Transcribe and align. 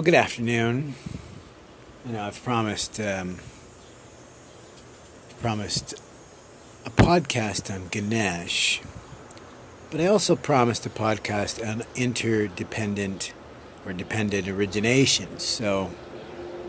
Well, 0.00 0.04
good 0.06 0.14
afternoon. 0.14 0.94
You 2.06 2.12
know, 2.14 2.22
I've 2.22 2.42
promised 2.42 2.98
um, 2.98 3.36
promised 5.42 5.92
a 6.86 6.90
podcast 6.90 7.70
on 7.70 7.88
Ganesh, 7.88 8.80
but 9.90 10.00
I 10.00 10.06
also 10.06 10.36
promised 10.36 10.86
a 10.86 10.88
podcast 10.88 11.62
on 11.62 11.82
interdependent 11.96 13.34
or 13.84 13.92
dependent 13.92 14.48
origination. 14.48 15.38
So, 15.38 15.90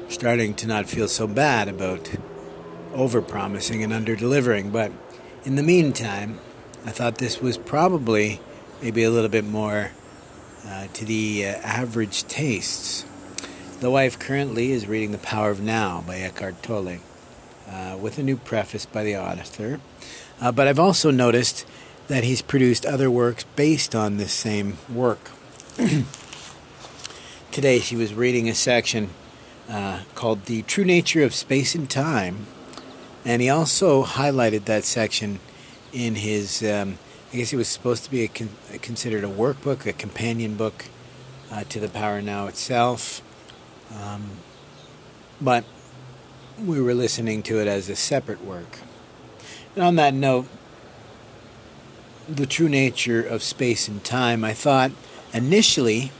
starting 0.10 0.54
to 0.56 0.68
not 0.68 0.88
feel 0.88 1.08
so 1.08 1.26
bad 1.26 1.70
about 1.70 2.12
over 2.94 3.22
promising 3.22 3.82
and 3.82 3.94
under 3.94 4.14
delivering. 4.14 4.72
But 4.72 4.92
in 5.46 5.56
the 5.56 5.64
meantime, 5.64 6.42
I 6.86 6.92
thought 6.92 7.20
this 7.20 7.40
was 7.40 7.58
probably 7.58 8.42
maybe 8.82 9.04
a 9.04 9.10
little 9.10 9.30
bit 9.30 9.46
more 9.46 9.92
uh, 10.68 10.88
to 10.88 11.06
the 11.06 11.46
uh, 11.46 11.52
average 11.64 12.24
tastes. 12.28 13.06
The 13.82 13.90
wife 13.90 14.20
currently 14.20 14.74
is 14.74 14.86
reading 14.86 15.12
The 15.12 15.18
Power 15.18 15.50
of 15.50 15.60
Now 15.60 16.04
by 16.06 16.18
Eckhart 16.18 16.62
Tolle, 16.62 17.00
uh, 17.68 17.98
with 18.00 18.20
a 18.20 18.24
new 18.24 18.38
preface 18.38 18.86
by 18.86 19.04
the 19.04 19.18
author. 19.18 19.80
Uh, 20.40 20.52
but 20.52 20.68
I've 20.68 20.78
also 20.78 21.10
noticed 21.10 21.66
that 22.08 22.24
he's 22.24 22.44
produced 22.44 22.86
other 22.86 23.10
works 23.10 23.44
based 23.56 23.96
on 23.96 24.18
this 24.18 24.34
same 24.34 24.78
work. 24.88 25.32
Today 27.52 27.80
she 27.80 27.96
was 27.96 28.14
reading 28.14 28.48
a 28.48 28.54
section 28.54 29.10
uh, 29.68 30.02
called 30.14 30.46
The 30.46 30.62
True 30.62 30.86
Nature 30.86 31.24
of 31.24 31.34
Space 31.34 31.74
and 31.74 31.90
Time, 31.90 32.46
and 33.26 33.42
he 33.42 33.50
also 33.50 34.04
highlighted 34.04 34.66
that 34.66 34.84
section 34.84 35.40
in 35.92 36.14
his, 36.14 36.62
um, 36.62 37.00
I 37.34 37.38
guess 37.38 37.52
it 37.52 37.58
was 37.58 37.68
supposed 37.68 38.04
to 38.04 38.12
be 38.12 38.26
a 38.26 38.28
con- 38.28 38.56
considered 38.84 39.24
a 39.24 39.28
workbook, 39.28 39.88
a 39.88 39.94
companion 39.94 40.56
book 40.56 40.86
uh, 41.52 41.64
to 41.64 41.80
The 41.80 41.90
Power 41.90 42.22
Now 42.22 42.46
itself. 42.46 43.24
Um, 44.00 44.30
but 45.40 45.64
we 46.64 46.82
were 46.82 46.94
listening 46.94 47.44
to 47.44 47.60
it 47.60 47.68
as 47.68 47.90
a 47.90 47.96
separate 47.96 48.44
work. 48.44 48.80
And 49.76 49.84
on 49.84 49.96
that 49.96 50.14
note, 50.14 50.48
the 52.28 52.46
true 52.46 52.70
nature 52.70 53.22
of 53.22 53.44
space 53.44 53.88
and 53.88 54.04
time, 54.04 54.44
I 54.44 54.54
thought 54.54 54.92
initially 55.34 56.12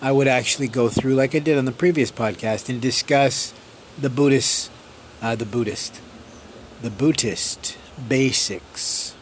I 0.00 0.12
would 0.12 0.28
actually 0.28 0.68
go 0.68 0.88
through, 0.88 1.14
like 1.14 1.34
I 1.34 1.40
did 1.40 1.58
on 1.58 1.64
the 1.64 1.72
previous 1.72 2.10
podcast, 2.10 2.68
and 2.68 2.80
discuss 2.80 3.52
the 3.98 4.08
Buddhist, 4.08 4.70
uh, 5.20 5.34
the 5.34 5.44
Buddhist, 5.44 6.00
the 6.80 6.90
Buddhist 6.90 7.76
basics, 8.08 9.14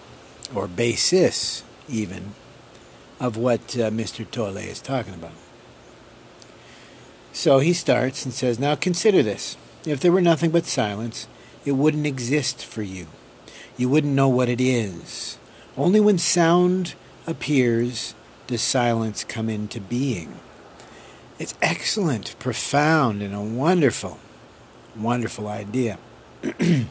or 0.54 0.68
basis 0.68 1.64
even, 1.88 2.34
of 3.18 3.36
what 3.36 3.60
uh, 3.76 3.90
Mr. 3.90 4.30
Tolle 4.30 4.58
is 4.58 4.80
talking 4.80 5.14
about. 5.14 5.32
So 7.38 7.60
he 7.60 7.72
starts 7.72 8.24
and 8.24 8.34
says, 8.34 8.58
Now 8.58 8.74
consider 8.74 9.22
this. 9.22 9.56
If 9.86 10.00
there 10.00 10.10
were 10.10 10.20
nothing 10.20 10.50
but 10.50 10.66
silence, 10.66 11.28
it 11.64 11.70
wouldn't 11.70 12.04
exist 12.04 12.64
for 12.64 12.82
you. 12.82 13.06
You 13.76 13.88
wouldn't 13.88 14.12
know 14.12 14.28
what 14.28 14.48
it 14.48 14.60
is. 14.60 15.38
Only 15.76 16.00
when 16.00 16.18
sound 16.18 16.96
appears 17.28 18.16
does 18.48 18.60
silence 18.60 19.22
come 19.22 19.48
into 19.48 19.80
being. 19.80 20.40
It's 21.38 21.54
excellent, 21.62 22.36
profound, 22.40 23.22
and 23.22 23.32
a 23.32 23.40
wonderful, 23.40 24.18
wonderful 24.96 25.46
idea. 25.46 26.00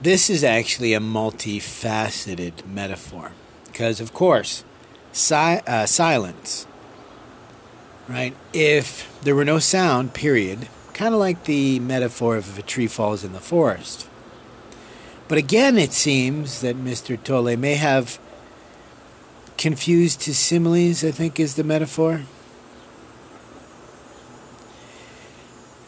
this 0.00 0.30
is 0.30 0.44
actually 0.44 0.94
a 0.94 1.00
multifaceted 1.00 2.64
metaphor 2.64 3.32
because, 3.64 4.00
of 4.00 4.14
course, 4.14 4.62
si- 5.10 5.34
uh, 5.34 5.86
silence 5.86 6.68
right? 8.08 8.34
If 8.52 9.20
there 9.22 9.34
were 9.34 9.44
no 9.44 9.58
sound, 9.58 10.14
period, 10.14 10.68
kind 10.94 11.14
of 11.14 11.20
like 11.20 11.44
the 11.44 11.78
metaphor 11.80 12.36
of 12.36 12.48
if 12.48 12.58
a 12.58 12.62
tree 12.62 12.86
falls 12.86 13.24
in 13.24 13.32
the 13.32 13.40
forest. 13.40 14.08
But 15.28 15.38
again, 15.38 15.76
it 15.76 15.92
seems 15.92 16.60
that 16.60 16.76
Mr. 16.76 17.22
Tolle 17.22 17.56
may 17.56 17.74
have 17.74 18.18
confused 19.58 20.24
his 20.24 20.38
similes, 20.38 21.02
I 21.02 21.10
think 21.10 21.40
is 21.40 21.54
the 21.54 21.64
metaphor. 21.64 22.22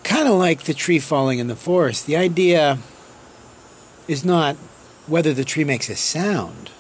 Kind 0.03 0.27
of 0.27 0.35
like 0.35 0.65
the 0.65 0.75
tree 0.75 0.99
falling 0.99 1.39
in 1.39 1.47
the 1.47 1.57
forest. 1.57 2.07
The 2.07 2.17
idea 2.17 2.79
is 4.09 4.25
not 4.25 4.57
whether 5.07 5.33
the 5.33 5.45
tree 5.45 5.65
makes 5.65 5.89
a 5.89 5.97
sound. 5.97 6.71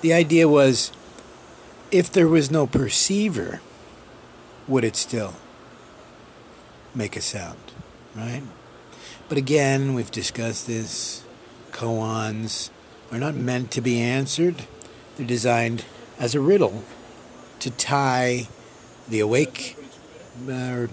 The 0.00 0.12
idea 0.12 0.48
was 0.48 0.90
if 1.90 2.10
there 2.10 2.28
was 2.28 2.50
no 2.50 2.66
perceiver, 2.66 3.60
would 4.68 4.84
it 4.84 4.96
still 4.96 5.34
make 6.94 7.16
a 7.16 7.20
sound, 7.20 7.58
right? 8.14 8.42
But 9.28 9.38
again, 9.38 9.94
we've 9.94 10.10
discussed 10.10 10.66
this. 10.66 11.24
Koans 11.72 12.70
are 13.12 13.18
not 13.18 13.34
meant 13.34 13.70
to 13.72 13.80
be 13.80 14.00
answered. 14.00 14.66
They're 15.16 15.26
designed 15.26 15.84
as 16.18 16.34
a 16.34 16.40
riddle 16.40 16.84
to 17.60 17.70
tie 17.70 18.48
the 19.08 19.20
awake, 19.20 19.76
or 20.48 20.88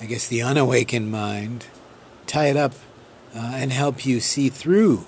I 0.00 0.06
guess 0.06 0.28
the 0.28 0.42
unawakened 0.42 1.10
mind, 1.10 1.66
tie 2.26 2.46
it 2.46 2.56
up 2.56 2.74
uh, 3.34 3.52
and 3.54 3.72
help 3.72 4.04
you 4.04 4.20
see 4.20 4.48
through 4.48 5.06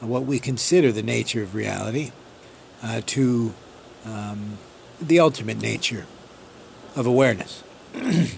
what 0.00 0.24
we 0.24 0.38
consider 0.38 0.90
the 0.90 1.02
nature 1.02 1.42
of 1.42 1.54
reality 1.54 2.10
uh, 2.82 3.00
to 3.06 3.54
um, 4.04 4.58
the 5.00 5.20
ultimate 5.20 5.60
nature 5.60 6.06
of 6.94 7.06
awareness. 7.06 7.62
he 7.92 8.28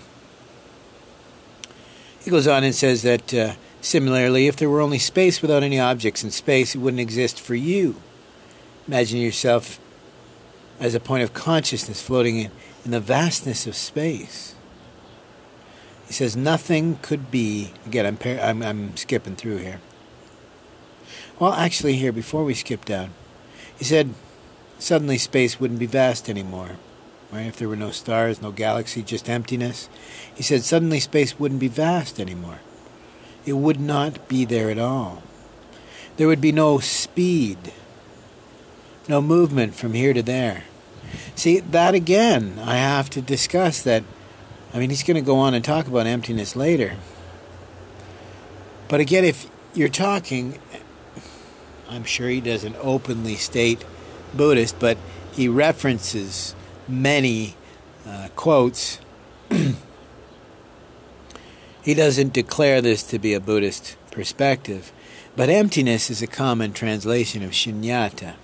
goes 2.30 2.46
on 2.46 2.64
and 2.64 2.74
says 2.74 3.02
that 3.02 3.34
uh, 3.34 3.54
similarly, 3.80 4.46
if 4.46 4.56
there 4.56 4.70
were 4.70 4.80
only 4.80 4.98
space 4.98 5.42
without 5.42 5.62
any 5.62 5.78
objects 5.78 6.24
in 6.24 6.30
space, 6.30 6.74
it 6.74 6.78
wouldn't 6.78 7.00
exist 7.00 7.40
for 7.40 7.54
you. 7.54 7.96
Imagine 8.86 9.20
yourself 9.20 9.80
as 10.80 10.94
a 10.94 11.00
point 11.00 11.22
of 11.22 11.32
consciousness 11.32 12.02
floating 12.02 12.38
in, 12.38 12.50
in 12.84 12.90
the 12.90 13.00
vastness 13.00 13.66
of 13.66 13.74
space. 13.74 14.54
He 16.06 16.12
says 16.12 16.36
nothing 16.36 16.98
could 17.00 17.30
be. 17.30 17.72
Again, 17.86 18.06
I'm, 18.06 18.16
par- 18.16 18.40
I'm, 18.40 18.62
I'm 18.62 18.96
skipping 18.96 19.36
through 19.36 19.58
here. 19.58 19.80
Well, 21.38 21.52
actually, 21.52 21.96
here 21.96 22.12
before 22.12 22.44
we 22.44 22.54
skip 22.54 22.84
down, 22.84 23.10
he 23.76 23.84
said 23.84 24.14
suddenly 24.78 25.18
space 25.18 25.58
wouldn't 25.58 25.80
be 25.80 25.86
vast 25.86 26.28
anymore 26.28 26.76
right? 27.34 27.46
If 27.46 27.56
there 27.56 27.68
were 27.68 27.76
no 27.76 27.90
stars, 27.90 28.40
no 28.40 28.52
galaxy, 28.52 29.02
just 29.02 29.28
emptiness. 29.28 29.88
He 30.34 30.42
said 30.42 30.62
suddenly 30.62 31.00
space 31.00 31.38
wouldn't 31.38 31.60
be 31.60 31.68
vast 31.68 32.20
anymore. 32.20 32.60
It 33.44 33.54
would 33.54 33.80
not 33.80 34.28
be 34.28 34.44
there 34.44 34.70
at 34.70 34.78
all. 34.78 35.22
There 36.16 36.28
would 36.28 36.40
be 36.40 36.52
no 36.52 36.78
speed, 36.78 37.72
no 39.08 39.20
movement 39.20 39.74
from 39.74 39.94
here 39.94 40.14
to 40.14 40.22
there. 40.22 40.64
See, 41.34 41.58
that 41.58 41.94
again, 41.94 42.60
I 42.64 42.76
have 42.76 43.10
to 43.10 43.20
discuss 43.20 43.82
that. 43.82 44.04
I 44.72 44.78
mean, 44.78 44.90
he's 44.90 45.02
going 45.02 45.16
to 45.16 45.20
go 45.20 45.36
on 45.36 45.54
and 45.54 45.64
talk 45.64 45.86
about 45.88 46.06
emptiness 46.06 46.54
later. 46.54 46.96
But 48.88 49.00
again, 49.00 49.24
if 49.24 49.48
you're 49.74 49.88
talking, 49.88 50.58
I'm 51.88 52.04
sure 52.04 52.28
he 52.28 52.40
doesn't 52.40 52.76
openly 52.80 53.34
state 53.34 53.84
Buddhist, 54.34 54.78
but 54.78 54.98
he 55.32 55.48
references 55.48 56.54
many 56.88 57.54
uh, 58.06 58.28
quotes. 58.36 58.98
he 61.82 61.94
doesn't 61.94 62.32
declare 62.32 62.80
this 62.80 63.02
to 63.04 63.18
be 63.18 63.34
a 63.34 63.40
Buddhist 63.40 63.96
perspective, 64.10 64.92
but 65.36 65.48
emptiness 65.48 66.10
is 66.10 66.22
a 66.22 66.26
common 66.26 66.72
translation 66.72 67.42
of 67.42 67.50
shunyata. 67.50 68.34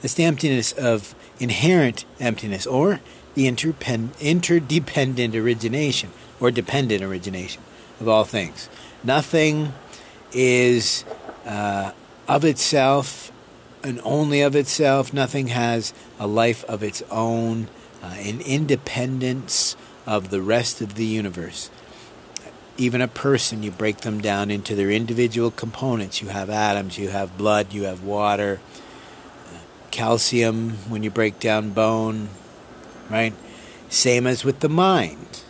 That's 0.00 0.14
the 0.14 0.24
emptiness 0.24 0.72
of 0.72 1.14
inherent 1.38 2.04
emptiness 2.18 2.66
or 2.66 3.00
the 3.34 3.46
interdependent 3.46 5.34
origination 5.34 6.10
or 6.40 6.50
dependent 6.50 7.02
origination 7.02 7.62
of 8.00 8.08
all 8.08 8.24
things. 8.24 8.68
Nothing 9.04 9.72
is 10.32 11.04
uh, 11.46 11.92
of 12.28 12.44
itself 12.44 13.32
and 13.82 14.00
only 14.04 14.42
of 14.42 14.54
itself. 14.54 15.12
Nothing 15.12 15.48
has 15.48 15.94
a 16.18 16.26
life 16.26 16.64
of 16.64 16.82
its 16.82 17.02
own 17.10 17.68
uh, 18.02 18.06
an 18.18 18.40
independence 18.40 19.76
of 20.06 20.30
the 20.30 20.42
rest 20.42 20.80
of 20.80 20.94
the 20.96 21.06
universe. 21.06 21.70
Even 22.76 23.00
a 23.00 23.08
person, 23.08 23.62
you 23.62 23.70
break 23.70 23.98
them 23.98 24.20
down 24.20 24.50
into 24.50 24.74
their 24.74 24.90
individual 24.90 25.50
components. 25.50 26.22
You 26.22 26.28
have 26.28 26.50
atoms, 26.50 26.98
you 26.98 27.08
have 27.08 27.36
blood, 27.38 27.72
you 27.72 27.84
have 27.84 28.02
water, 28.02 28.60
uh, 29.46 29.58
calcium 29.90 30.70
when 30.88 31.02
you 31.02 31.10
break 31.10 31.38
down 31.38 31.70
bone, 31.70 32.30
right? 33.10 33.34
Same 33.88 34.26
as 34.26 34.44
with 34.44 34.60
the 34.60 34.68
mind. 34.68 35.42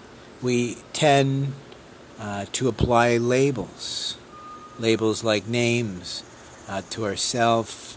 We 0.42 0.78
tend 0.92 1.54
uh, 2.18 2.46
to 2.52 2.68
apply 2.68 3.16
labels, 3.16 4.16
labels 4.78 5.22
like 5.22 5.46
names 5.46 6.24
uh, 6.68 6.82
to 6.90 7.04
ourself, 7.04 7.96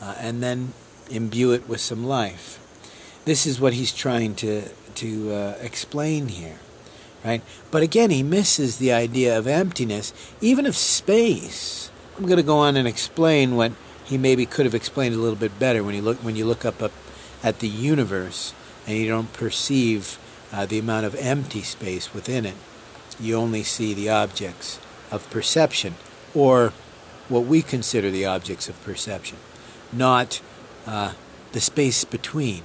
uh, 0.00 0.14
and 0.18 0.42
then 0.42 0.72
imbue 1.10 1.52
it 1.52 1.68
with 1.68 1.80
some 1.80 2.04
life. 2.04 2.58
This 3.24 3.46
is 3.46 3.60
what 3.60 3.74
he's 3.74 3.92
trying 3.92 4.34
to 4.36 4.68
to 4.96 5.32
uh, 5.32 5.56
explain 5.60 6.28
here, 6.28 6.58
right? 7.24 7.42
But 7.70 7.82
again, 7.82 8.10
he 8.10 8.22
misses 8.22 8.78
the 8.78 8.92
idea 8.92 9.38
of 9.38 9.46
emptiness, 9.46 10.12
even 10.40 10.66
of 10.66 10.76
space. 10.76 11.90
I'm 12.16 12.26
going 12.26 12.36
to 12.36 12.42
go 12.42 12.58
on 12.58 12.76
and 12.76 12.88
explain 12.88 13.56
what 13.56 13.72
he 14.04 14.18
maybe 14.18 14.44
could 14.46 14.66
have 14.66 14.74
explained 14.74 15.14
a 15.14 15.18
little 15.18 15.38
bit 15.38 15.58
better 15.58 15.84
when 15.84 15.94
you 15.94 16.02
look 16.02 16.18
when 16.18 16.36
you 16.36 16.44
look 16.44 16.64
up, 16.64 16.82
up 16.82 16.92
at 17.42 17.60
the 17.60 17.68
universe 17.68 18.52
and 18.86 18.96
you 18.96 19.08
don't 19.08 19.32
perceive 19.32 20.18
uh, 20.52 20.66
the 20.66 20.78
amount 20.78 21.06
of 21.06 21.14
empty 21.16 21.62
space 21.62 22.12
within 22.12 22.44
it. 22.44 22.56
You 23.20 23.36
only 23.36 23.62
see 23.62 23.94
the 23.94 24.08
objects 24.08 24.80
of 25.10 25.28
perception, 25.30 25.94
or 26.34 26.72
what 27.28 27.44
we 27.44 27.62
consider 27.62 28.10
the 28.10 28.26
objects 28.26 28.68
of 28.68 28.82
perception, 28.82 29.38
not 29.92 30.40
uh, 30.86 31.12
the 31.52 31.60
space 31.60 32.04
between. 32.04 32.62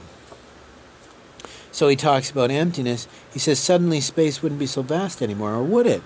So 1.76 1.90
he 1.90 1.98
talks 1.98 2.32
about 2.32 2.52
emptiness. 2.52 3.06
He 3.34 3.40
says 3.40 3.60
suddenly 3.60 4.00
space 4.00 4.42
wouldn't 4.42 4.60
be 4.60 4.66
so 4.66 4.82
vast 4.82 5.22
anymore, 5.22 5.56
or 5.56 5.62
would 5.62 5.86
it? 5.86 6.02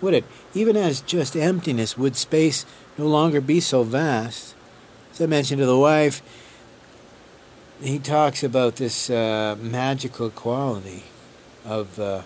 Would 0.00 0.14
it? 0.14 0.24
Even 0.54 0.76
as 0.76 1.00
just 1.00 1.34
emptiness, 1.34 1.98
would 1.98 2.14
space 2.14 2.64
no 2.96 3.08
longer 3.08 3.40
be 3.40 3.58
so 3.58 3.82
vast? 3.82 4.54
As 5.10 5.20
I 5.20 5.26
mentioned 5.26 5.58
to 5.58 5.66
the 5.66 5.76
wife, 5.76 6.22
he 7.82 7.98
talks 7.98 8.44
about 8.44 8.76
this 8.76 9.10
uh, 9.10 9.56
magical 9.60 10.30
quality 10.30 11.02
of 11.64 11.98
uh, 11.98 12.22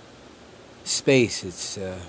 space. 0.85 1.43
It's 1.43 1.79
uh, 1.79 2.01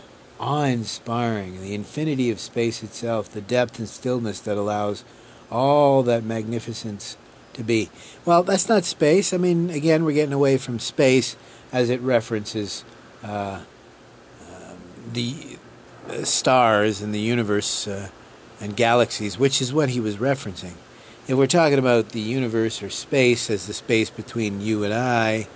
awe 0.42 0.66
inspiring, 0.66 1.62
the 1.62 1.74
infinity 1.74 2.32
of 2.32 2.42
space 2.42 2.84
itself, 2.84 3.30
the 3.30 3.40
depth 3.40 3.80
and 3.80 3.88
stillness 3.88 4.42
that 4.42 4.58
allows 4.58 5.06
all 5.50 6.04
that 6.04 6.26
magnificence 6.26 7.16
to 7.58 7.64
be. 7.64 7.90
Well, 8.26 8.44
that's 8.44 8.70
not 8.70 8.86
space. 8.86 9.34
I 9.34 9.38
mean, 9.38 9.70
again, 9.70 10.06
we're 10.06 10.14
getting 10.14 10.34
away 10.34 10.58
from 10.58 10.80
space 10.80 11.36
as 11.72 11.90
it 11.90 12.00
references 12.02 12.86
uh, 13.24 13.62
um, 14.50 14.78
the 15.14 15.58
uh, 16.10 16.24
stars 16.24 17.02
and 17.02 17.14
the 17.14 17.20
universe 17.20 17.88
uh, 17.88 18.10
and 18.62 18.76
galaxies, 18.76 19.38
which 19.38 19.62
is 19.62 19.74
what 19.74 19.90
he 19.90 20.00
was 20.00 20.16
referencing. 20.18 20.74
If 21.28 21.38
we're 21.38 21.48
talking 21.48 21.78
about 21.78 22.10
the 22.10 22.22
universe 22.22 22.82
or 22.82 22.90
space 22.90 23.50
as 23.50 23.68
the 23.68 23.74
space 23.74 24.10
between 24.10 24.62
you 24.62 24.84
and 24.86 24.94
I 24.94 25.48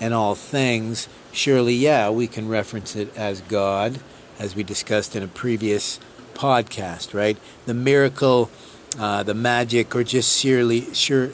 and 0.00 0.14
all 0.14 0.36
things, 0.36 1.08
surely, 1.32 1.74
yeah, 1.74 2.10
we 2.10 2.28
can 2.28 2.48
reference 2.48 2.94
it 2.94 3.14
as 3.16 3.40
God 3.40 3.98
as 4.38 4.54
we 4.54 4.62
discussed 4.62 5.16
in 5.16 5.22
a 5.22 5.28
previous 5.28 5.98
podcast, 6.34 7.14
right? 7.14 7.36
The 7.64 7.74
miracle, 7.74 8.50
uh, 8.98 9.22
the 9.22 9.34
magic, 9.34 9.94
or 9.94 10.04
just 10.04 10.38
surely, 10.38 10.92
sure, 10.94 11.30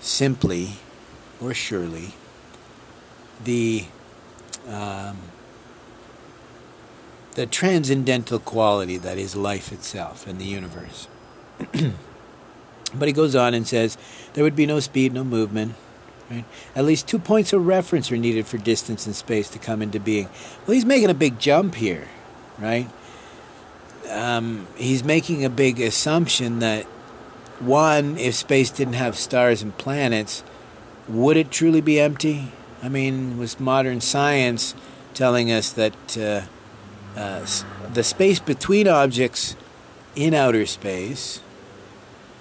simply, 0.00 0.70
or 1.40 1.54
surely, 1.54 2.14
the 3.42 3.84
um, 4.68 5.18
the 7.34 7.46
transcendental 7.46 8.38
quality 8.38 8.96
that 8.96 9.18
is 9.18 9.36
life 9.36 9.72
itself 9.72 10.26
and 10.26 10.40
the 10.40 10.44
universe. 10.44 11.08
but 12.94 13.08
he 13.08 13.12
goes 13.12 13.34
on 13.34 13.54
and 13.54 13.66
says 13.66 13.98
there 14.32 14.42
would 14.42 14.56
be 14.56 14.66
no 14.66 14.80
speed, 14.80 15.12
no 15.12 15.22
movement, 15.22 15.74
Right? 16.30 16.44
At 16.74 16.84
least 16.84 17.06
two 17.06 17.18
points 17.18 17.52
of 17.52 17.66
reference 17.66 18.10
are 18.10 18.16
needed 18.16 18.46
for 18.46 18.58
distance 18.58 19.06
and 19.06 19.14
space 19.14 19.48
to 19.50 19.58
come 19.58 19.80
into 19.80 20.00
being. 20.00 20.28
Well, 20.66 20.74
he's 20.74 20.84
making 20.84 21.10
a 21.10 21.14
big 21.14 21.38
jump 21.38 21.76
here, 21.76 22.08
right? 22.58 22.88
Um, 24.10 24.66
he's 24.76 25.04
making 25.04 25.44
a 25.44 25.50
big 25.50 25.80
assumption 25.80 26.60
that 26.60 26.84
one, 27.58 28.18
if 28.18 28.34
space 28.34 28.70
didn't 28.70 28.94
have 28.94 29.16
stars 29.16 29.62
and 29.62 29.76
planets, 29.76 30.44
would 31.08 31.36
it 31.36 31.50
truly 31.50 31.80
be 31.80 31.98
empty? 31.98 32.52
I 32.82 32.88
mean, 32.88 33.38
was 33.38 33.58
modern 33.58 34.00
science 34.00 34.74
telling 35.14 35.50
us 35.50 35.72
that 35.72 36.18
uh, 36.18 36.42
uh, 37.18 37.46
the 37.92 38.04
space 38.04 38.38
between 38.38 38.86
objects 38.86 39.56
in 40.14 40.34
outer 40.34 40.66
space 40.66 41.40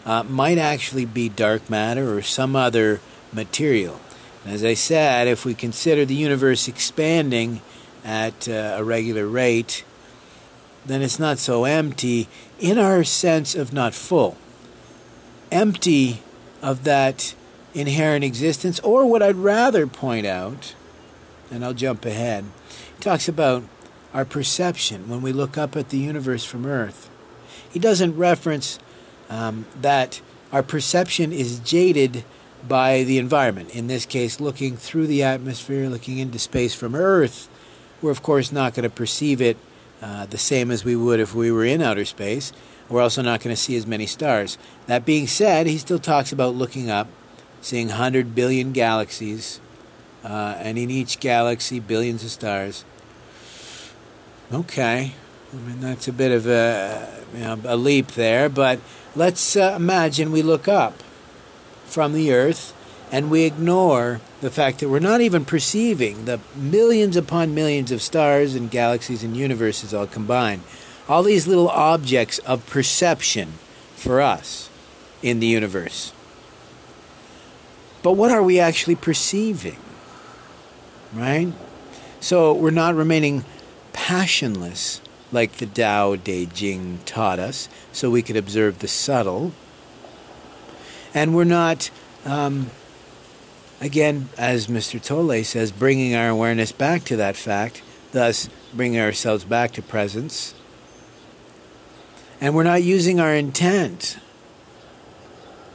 uh, 0.06 0.24
might 0.24 0.58
actually 0.58 1.06
be 1.06 1.30
dark 1.30 1.70
matter 1.70 2.16
or 2.16 2.22
some 2.22 2.56
other 2.56 3.00
material. 3.32 4.00
as 4.46 4.64
I 4.64 4.74
said, 4.74 5.28
if 5.28 5.46
we 5.46 5.54
consider 5.54 6.06
the 6.06 6.16
universe 6.16 6.68
expanding 6.68 7.62
at 8.04 8.48
uh, 8.48 8.76
a 8.78 8.84
regular 8.84 9.28
rate, 9.28 9.84
then 10.86 11.02
it's 11.02 11.20
not 11.20 11.40
so 11.40 11.66
empty 11.66 12.28
in 12.60 12.78
our 12.78 13.04
sense 13.04 13.56
of 13.56 13.74
not 13.74 13.94
full. 13.94 14.38
Empty 15.52 16.22
of 16.62 16.84
that 16.84 17.36
inherent 17.74 18.24
existence, 18.24 18.80
or 18.80 19.06
what 19.06 19.22
I'd 19.22 19.36
rather 19.36 19.86
point 19.86 20.26
out, 20.26 20.74
and 21.52 21.64
I'll 21.64 21.74
jump 21.74 22.06
ahead, 22.06 22.46
he 22.70 23.02
talks 23.02 23.28
about 23.28 23.64
our 24.14 24.26
perception 24.26 25.10
when 25.10 25.22
we 25.22 25.34
look 25.34 25.58
up 25.58 25.76
at 25.76 25.90
the 25.90 25.98
universe 25.98 26.46
from 26.46 26.66
Earth. 26.66 27.10
He 27.70 27.80
doesn't 27.80 28.16
reference 28.16 28.80
um, 29.30 29.66
that 29.82 30.22
our 30.52 30.64
perception 30.64 31.34
is 31.34 31.60
jaded 31.60 32.24
by 32.66 33.04
the 33.04 33.18
environment. 33.18 33.76
In 33.76 33.88
this 33.88 34.06
case, 34.06 34.40
looking 34.40 34.78
through 34.78 35.08
the 35.08 35.24
atmosphere, 35.24 35.90
looking 35.90 36.18
into 36.18 36.40
space 36.40 36.74
from 36.74 36.96
Earth, 36.96 37.50
we're 38.02 38.12
of 38.12 38.24
course 38.24 38.52
not 38.52 38.74
going 38.74 38.84
to 38.84 38.90
perceive 38.90 39.42
it 39.42 39.58
uh, 40.06 40.24
the 40.28 40.38
same 40.38 40.70
as 40.70 40.86
we 40.86 40.96
would 40.96 41.20
if 41.20 41.34
we 41.34 41.52
were 41.52 41.66
in 41.66 41.82
outer 41.82 42.06
space. 42.06 42.54
We're 42.88 43.02
also 43.02 43.24
not 43.24 43.42
going 43.42 43.56
to 43.56 43.60
see 43.60 43.76
as 43.76 43.88
many 43.88 44.06
stars. 44.06 44.60
That 44.86 45.04
being 45.04 45.26
said, 45.26 45.66
he 45.66 45.80
still 45.80 45.98
talks 45.98 46.32
about 46.32 46.54
looking 46.54 46.92
up, 46.92 47.08
seeing 47.60 47.88
100 47.88 48.36
billion 48.36 48.72
galaxies, 48.72 49.60
uh, 50.24 50.58
and 50.60 50.78
in 50.78 50.92
each 50.92 51.20
galaxy, 51.20 51.80
billions 51.80 52.24
of 52.24 52.30
stars. 52.30 52.86
Okay, 54.54 55.14
I 55.52 55.56
mean, 55.56 55.82
that's 55.82 56.08
a 56.08 56.14
bit 56.14 56.32
of 56.32 56.46
a, 56.46 57.24
you 57.34 57.40
know, 57.40 57.60
a 57.66 57.76
leap 57.76 58.10
there, 58.10 58.48
but 58.48 58.80
let's 59.16 59.56
uh, 59.56 59.74
imagine 59.76 60.32
we 60.32 60.44
look 60.44 60.68
up 60.68 61.02
from 61.88 62.14
the 62.14 62.32
earth 62.32 62.75
and 63.16 63.32
we 63.32 63.44
ignore 63.44 64.20
the 64.42 64.52
fact 64.52 64.80
that 64.80 64.90
we're 64.90 65.00
not 65.00 65.22
even 65.22 65.46
perceiving 65.46 66.26
the 66.26 66.38
millions 66.54 67.16
upon 67.16 67.56
millions 67.56 67.90
of 67.90 68.02
stars 68.02 68.56
and 68.56 68.70
galaxies 68.70 69.24
and 69.24 69.38
universes 69.38 69.94
all 69.94 70.06
combined. 70.06 70.62
All 71.08 71.24
these 71.24 71.48
little 71.48 71.70
objects 71.70 72.40
of 72.40 72.68
perception 72.68 73.54
for 73.96 74.20
us 74.20 74.70
in 75.24 75.40
the 75.40 75.48
universe. 75.48 76.12
But 78.04 78.18
what 78.18 78.32
are 78.32 78.44
we 78.44 78.60
actually 78.60 78.98
perceiving? 78.98 79.80
Right? 81.14 81.54
So 82.20 82.54
we're 82.54 82.70
not 82.72 82.96
remaining 82.96 83.46
passionless 83.94 85.00
like 85.32 85.54
the 85.54 85.68
Tao 85.68 86.18
Te 86.18 86.48
Ching 86.48 87.00
taught 87.06 87.40
us, 87.40 87.70
so 87.94 88.12
we 88.12 88.22
could 88.22 88.36
observe 88.36 88.80
the 88.80 88.90
subtle 88.90 89.54
and 91.14 91.34
we're 91.34 91.46
not, 91.46 91.90
um, 92.26 92.72
again, 93.82 94.30
as 94.38 94.68
Mr. 94.68 95.02
Tolle 95.02 95.44
says, 95.44 95.72
bringing 95.72 96.16
our 96.16 96.30
awareness 96.30 96.72
back 96.72 97.04
to 97.06 97.16
that 97.18 97.36
fact, 97.36 97.82
thus 98.12 98.50
bringing 98.74 99.00
ourselves 99.00 99.44
back 99.44 99.72
to 99.74 99.82
presence. 99.82 100.54
And 102.42 102.56
we're 102.56 102.64
not 102.64 102.84
using 102.84 103.20
our 103.20 103.34
intent, 103.34 104.18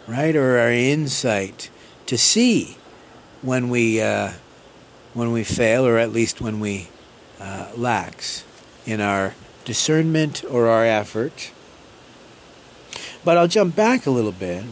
right, 0.07 0.37
or 0.37 0.59
our 0.59 0.73
insight 0.73 1.71
to 2.07 2.19
see 2.19 2.77
when 3.43 3.71
we 3.71 4.01
uh, 4.01 4.33
when 5.15 5.33
we 5.33 5.43
fail, 5.43 5.87
or 5.87 5.99
at 5.99 6.13
least 6.13 6.41
when 6.41 6.61
we 6.61 6.89
uh, 7.41 7.71
lax 7.75 8.45
in 8.87 9.01
our 9.01 9.35
discernment 9.65 10.45
or 10.49 10.69
our 10.69 10.85
effort. 10.85 11.51
But 13.25 13.37
I'll 13.37 13.49
jump 13.49 13.75
back 13.75 14.07
a 14.07 14.11
little 14.11 14.33
bit 14.33 14.65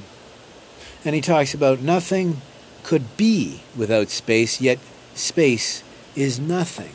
and 1.05 1.15
he 1.15 1.21
talks 1.21 1.55
about 1.55 1.81
nothing 1.81 2.41
could 2.89 3.19
be 3.19 3.61
without 3.77 4.09
space, 4.09 4.63
yet 4.63 4.79
space 5.13 5.83
is 6.17 6.41
nothing. 6.41 6.89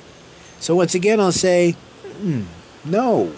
So 0.60 0.76
once 0.76 0.96
again, 0.96 1.20
I'll 1.20 1.32
say, 1.32 1.76
mm, 2.20 2.46
no, 2.84 3.32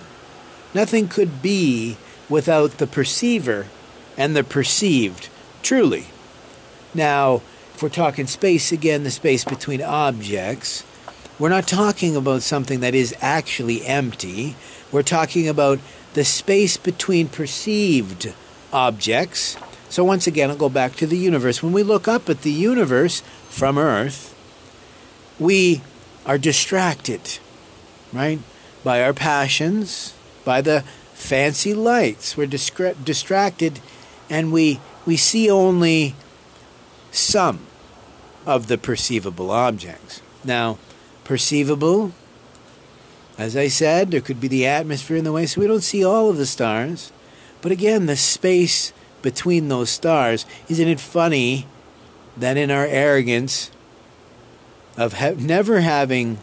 nothing 0.74 1.10
could 1.10 1.42
be 1.42 1.98
without 2.30 2.78
the 2.78 2.88
perceiver 2.88 3.68
and 4.16 4.38
the 4.38 4.44
perceived, 4.46 5.28
truly. 5.64 6.06
Now, 6.94 7.42
if 7.74 7.84
we're 7.84 7.90
talking 7.90 8.26
space 8.26 8.72
again, 8.72 9.04
the 9.04 9.12
space 9.12 9.44
between 9.44 9.82
objects, 9.82 10.86
we're 11.38 11.50
not 11.50 11.68
talking 11.68 12.16
about 12.16 12.42
something 12.42 12.80
that 12.80 12.96
is 12.96 13.14
actually 13.20 13.86
empty. 13.86 14.56
We're 14.94 15.04
talking 15.04 15.50
about 15.50 15.80
the 16.14 16.24
space 16.24 16.78
between 16.78 17.28
perceived 17.28 18.34
objects 18.72 19.58
so, 19.90 20.04
once 20.04 20.28
again, 20.28 20.50
I'll 20.50 20.58
go 20.58 20.70
back 20.70 20.96
to 20.98 21.08
the 21.08 21.18
universe. 21.18 21.62
When 21.62 21.74
we 21.74 21.84
look 21.84 22.08
up 22.08 22.30
at 22.30 22.42
the 22.42 22.52
universe 22.52 23.22
from 23.50 23.78
Earth, 23.78 24.36
we 25.40 25.82
are 26.26 26.38
distracted, 26.38 27.40
right? 28.12 28.40
By 28.84 29.02
our 29.04 29.14
passions, 29.14 30.14
by 30.44 30.62
the 30.62 30.84
fancy 31.14 31.74
lights. 31.74 32.36
We're 32.36 32.48
distra- 32.48 33.04
distracted 33.04 33.80
and 34.30 34.52
we, 34.52 34.80
we 35.06 35.18
see 35.18 35.50
only 35.50 36.16
some 37.12 37.60
of 38.46 38.68
the 38.68 38.78
perceivable 38.78 39.52
objects. 39.52 40.22
Now, 40.44 40.78
perceivable, 41.24 42.12
as 43.38 43.56
I 43.56 43.68
said, 43.68 44.12
there 44.12 44.22
could 44.22 44.40
be 44.40 44.48
the 44.48 44.66
atmosphere 44.66 45.18
in 45.18 45.24
the 45.24 45.32
way, 45.32 45.46
so 45.46 45.62
we 45.62 45.68
don't 45.68 45.82
see 45.82 46.04
all 46.04 46.30
of 46.30 46.38
the 46.38 46.46
stars. 46.46 47.12
But 47.62 47.72
again, 47.72 48.06
the 48.06 48.16
space 48.16 48.94
between 49.26 49.70
those 49.70 49.90
stars, 49.90 50.46
isn't 50.70 50.88
it 50.88 51.00
funny 51.00 51.66
that 52.38 52.58
in 52.58 52.70
our 52.70 52.86
arrogance 52.86 53.72
of 54.98 55.14
ha- 55.14 55.34
never 55.36 55.82
having 55.82 56.38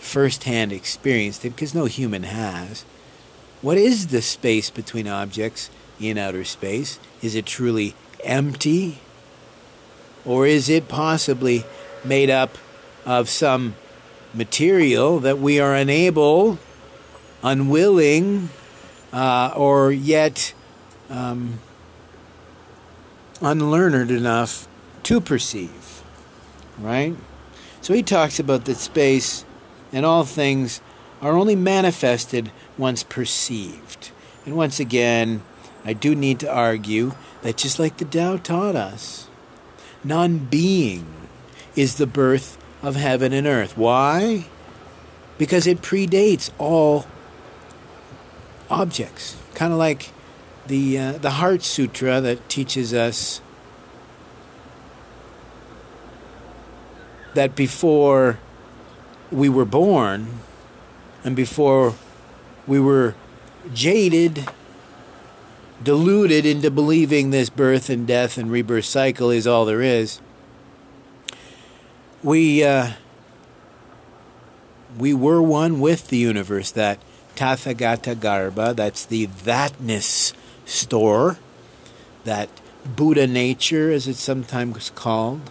firsthand 0.00 0.72
experienced 0.72 1.44
it, 1.44 1.50
because 1.50 1.76
no 1.76 1.84
human 1.84 2.24
has, 2.24 2.84
what 3.62 3.78
is 3.78 4.08
the 4.08 4.20
space 4.20 4.68
between 4.68 5.06
objects 5.06 5.70
in 6.00 6.18
outer 6.18 6.42
space? 6.42 6.98
Is 7.22 7.36
it 7.36 7.46
truly 7.46 7.94
empty? 8.24 8.98
Or 10.24 10.44
is 10.44 10.68
it 10.68 10.88
possibly 10.88 11.62
made 12.04 12.30
up 12.30 12.58
of 13.06 13.28
some 13.28 13.76
material 14.34 15.20
that 15.20 15.38
we 15.38 15.60
are 15.60 15.72
unable, 15.72 16.58
unwilling, 17.44 18.48
uh, 19.12 19.52
or 19.54 19.92
yet 19.92 20.52
um, 21.08 21.60
unlearned 23.44 24.10
enough 24.10 24.66
to 25.04 25.20
perceive? 25.20 26.02
Right? 26.78 27.14
So 27.80 27.92
he 27.94 28.02
talks 28.02 28.40
about 28.40 28.64
that 28.64 28.78
space 28.78 29.44
and 29.92 30.04
all 30.04 30.24
things 30.24 30.80
are 31.20 31.36
only 31.36 31.54
manifested 31.54 32.50
once 32.76 33.02
perceived. 33.02 34.10
And 34.44 34.56
once 34.56 34.80
again, 34.80 35.42
I 35.84 35.92
do 35.92 36.14
need 36.14 36.40
to 36.40 36.52
argue 36.52 37.12
that 37.42 37.56
just 37.56 37.78
like 37.78 37.98
the 37.98 38.04
Tao 38.04 38.38
taught 38.38 38.74
us, 38.74 39.28
non 40.02 40.38
being 40.38 41.06
is 41.76 41.96
the 41.96 42.06
birth 42.06 42.58
of 42.82 42.96
heaven 42.96 43.32
and 43.32 43.46
earth. 43.46 43.76
Why? 43.76 44.46
Because 45.38 45.66
it 45.66 45.82
predates 45.82 46.50
all 46.58 47.06
objects. 48.70 49.36
Kind 49.54 49.72
of 49.72 49.78
like 49.78 50.10
the, 50.66 50.98
uh, 50.98 51.12
the 51.12 51.30
Heart 51.30 51.62
Sutra 51.62 52.20
that 52.20 52.48
teaches 52.48 52.94
us 52.94 53.40
that 57.34 57.54
before 57.54 58.38
we 59.30 59.48
were 59.48 59.64
born 59.64 60.40
and 61.24 61.34
before 61.34 61.94
we 62.66 62.80
were 62.80 63.14
jaded, 63.72 64.48
deluded 65.82 66.46
into 66.46 66.70
believing 66.70 67.30
this 67.30 67.50
birth 67.50 67.90
and 67.90 68.06
death 68.06 68.38
and 68.38 68.50
rebirth 68.50 68.84
cycle 68.84 69.30
is 69.30 69.46
all 69.46 69.64
there 69.64 69.82
is, 69.82 70.20
we 72.22 72.64
uh, 72.64 72.92
we 74.96 75.12
were 75.12 75.42
one 75.42 75.80
with 75.80 76.08
the 76.08 76.16
universe. 76.16 76.70
That 76.70 76.98
Tathagata 77.36 78.14
Garbha, 78.14 78.74
that's 78.74 79.04
the 79.04 79.26
thatness 79.26 80.32
store, 80.64 81.38
that 82.24 82.48
Buddha 82.84 83.26
nature, 83.26 83.90
as 83.90 84.08
it's 84.08 84.20
sometimes 84.20 84.90
called, 84.90 85.50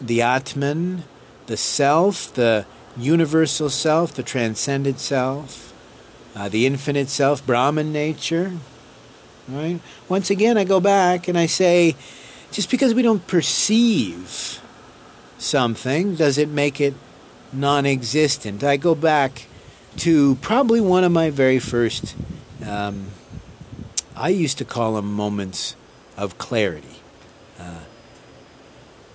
the 0.00 0.22
Atman, 0.22 1.04
the 1.46 1.56
self, 1.56 2.32
the 2.34 2.66
universal 2.96 3.68
self, 3.68 4.14
the 4.14 4.22
transcendent 4.22 4.98
self, 4.98 5.72
uh, 6.34 6.48
the 6.48 6.66
infinite 6.66 7.08
self, 7.08 7.44
Brahman 7.44 7.92
nature. 7.92 8.52
Right? 9.48 9.80
Once 10.08 10.30
again, 10.30 10.56
I 10.56 10.64
go 10.64 10.80
back 10.80 11.28
and 11.28 11.36
I 11.36 11.46
say, 11.46 11.96
just 12.52 12.70
because 12.70 12.94
we 12.94 13.02
don't 13.02 13.26
perceive 13.26 14.60
something, 15.38 16.14
does 16.14 16.38
it 16.38 16.48
make 16.48 16.80
it 16.80 16.94
non 17.52 17.86
existent? 17.86 18.62
I 18.62 18.76
go 18.76 18.94
back 18.94 19.46
to 19.98 20.36
probably 20.36 20.80
one 20.80 21.04
of 21.04 21.12
my 21.12 21.30
very 21.30 21.58
first, 21.58 22.14
um, 22.64 23.08
I 24.16 24.28
used 24.28 24.58
to 24.58 24.64
call 24.64 24.94
them 24.94 25.12
moments 25.12 25.76
of 26.16 26.38
clarity. 26.38 26.96
Uh, 27.58 27.80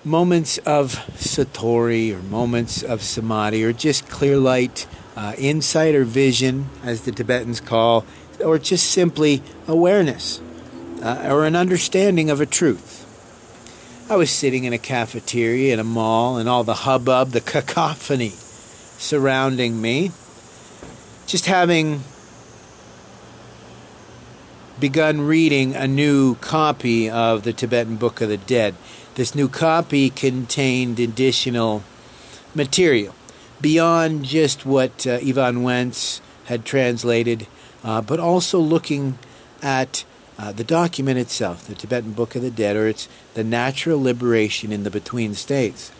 moments 0.04 0.58
of 0.58 0.94
satori 1.14 2.14
or 2.16 2.22
moments 2.22 2.82
of 2.82 3.02
samadhi 3.02 3.64
or 3.64 3.72
just 3.72 4.08
clear 4.08 4.36
light 4.36 4.86
uh, 5.16 5.34
insight 5.38 5.94
or 5.94 6.04
vision, 6.04 6.68
as 6.84 7.02
the 7.02 7.12
Tibetans 7.12 7.60
call, 7.60 8.04
or 8.44 8.58
just 8.58 8.90
simply 8.90 9.42
awareness 9.66 10.40
uh, 11.02 11.28
or 11.30 11.46
an 11.46 11.56
understanding 11.56 12.30
of 12.30 12.40
a 12.40 12.46
truth. 12.46 13.02
I 14.10 14.16
was 14.16 14.30
sitting 14.30 14.64
in 14.64 14.72
a 14.72 14.78
cafeteria 14.78 15.72
in 15.72 15.80
a 15.80 15.84
mall 15.84 16.36
and 16.36 16.48
all 16.48 16.62
the 16.62 16.74
hubbub, 16.74 17.30
the 17.30 17.40
cacophony 17.40 18.30
surrounding 18.98 19.80
me, 19.80 20.12
just 21.26 21.46
having 21.46 22.02
begun 24.78 25.22
reading 25.22 25.74
a 25.74 25.86
new 25.86 26.34
copy 26.36 27.08
of 27.08 27.44
the 27.44 27.52
Tibetan 27.52 27.96
Book 27.96 28.20
of 28.20 28.28
the 28.28 28.36
Dead. 28.36 28.74
This 29.14 29.34
new 29.34 29.48
copy 29.48 30.10
contained 30.10 31.00
additional 31.00 31.82
material 32.54 33.14
beyond 33.60 34.24
just 34.24 34.66
what 34.66 35.06
uh, 35.06 35.12
Evans-Wentz 35.22 36.20
had 36.44 36.66
translated, 36.66 37.46
uh, 37.82 38.02
but 38.02 38.20
also 38.20 38.58
looking 38.58 39.18
at 39.62 40.04
uh, 40.38 40.52
the 40.52 40.64
document 40.64 41.18
itself, 41.18 41.66
the 41.66 41.74
Tibetan 41.74 42.12
Book 42.12 42.36
of 42.36 42.42
the 42.42 42.50
Dead, 42.50 42.76
or 42.76 42.86
it's 42.86 43.08
the 43.32 43.42
natural 43.42 44.00
liberation 44.00 44.72
in 44.72 44.82
the 44.82 44.90
between 44.90 45.34
states, 45.34 45.90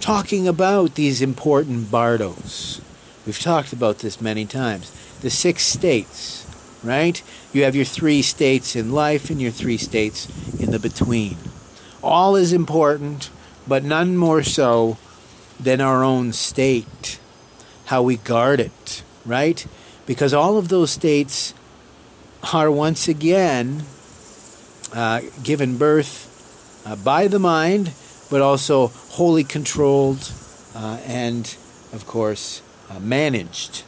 talking 0.00 0.46
about 0.46 0.94
these 0.94 1.22
important 1.22 1.90
bardos. 1.90 2.82
We've 3.24 3.40
talked 3.40 3.72
about 3.72 4.00
this 4.00 4.20
many 4.20 4.44
times. 4.44 4.92
The 5.22 5.30
six 5.30 5.62
states, 5.62 6.45
right? 6.86 7.22
You 7.52 7.64
have 7.64 7.76
your 7.76 7.84
three 7.84 8.22
states 8.22 8.76
in 8.76 8.92
life 8.92 9.30
and 9.30 9.40
your 9.40 9.50
three 9.50 9.76
states 9.76 10.28
in 10.60 10.70
the 10.70 10.78
between. 10.78 11.36
All 12.02 12.36
is 12.36 12.52
important, 12.52 13.30
but 13.66 13.84
none 13.84 14.16
more 14.16 14.42
so 14.42 14.96
than 15.58 15.80
our 15.80 16.04
own 16.04 16.32
state, 16.32 17.18
how 17.86 18.02
we 18.02 18.16
guard 18.16 18.60
it, 18.60 19.02
right? 19.24 19.66
Because 20.06 20.32
all 20.32 20.56
of 20.58 20.68
those 20.68 20.90
states 20.90 21.54
are 22.52 22.70
once 22.70 23.08
again 23.08 23.82
uh, 24.94 25.20
given 25.42 25.76
birth 25.76 26.82
uh, 26.86 26.96
by 26.96 27.26
the 27.26 27.38
mind, 27.38 27.92
but 28.30 28.40
also 28.40 28.88
wholly 28.88 29.44
controlled 29.44 30.30
uh, 30.74 30.98
and, 31.06 31.56
of 31.92 32.06
course, 32.06 32.62
uh, 32.90 33.00
managed 33.00 33.82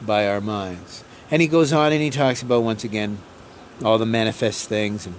by 0.00 0.28
our 0.28 0.40
minds. 0.40 1.02
And 1.30 1.42
he 1.42 1.48
goes 1.48 1.72
on 1.72 1.92
and 1.92 2.02
he 2.02 2.10
talks 2.10 2.42
about, 2.42 2.62
once 2.62 2.84
again, 2.84 3.18
all 3.84 3.98
the 3.98 4.06
manifest 4.06 4.68
things 4.68 5.06
and 5.06 5.14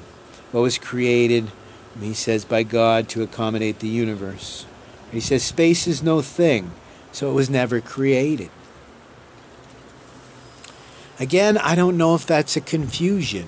what 0.51 0.61
was 0.61 0.77
created, 0.77 1.51
he 1.99 2.13
says, 2.13 2.45
by 2.45 2.63
God 2.63 3.07
to 3.09 3.21
accommodate 3.21 3.79
the 3.79 3.87
universe. 3.87 4.65
He 5.11 5.19
says 5.19 5.43
space 5.43 5.87
is 5.87 6.03
no 6.03 6.21
thing, 6.21 6.71
so 7.11 7.29
it 7.29 7.33
was 7.33 7.49
never 7.49 7.81
created. 7.81 8.49
Again, 11.19 11.57
I 11.57 11.75
don't 11.75 11.97
know 11.97 12.15
if 12.15 12.25
that's 12.25 12.55
a 12.55 12.61
confusion 12.61 13.47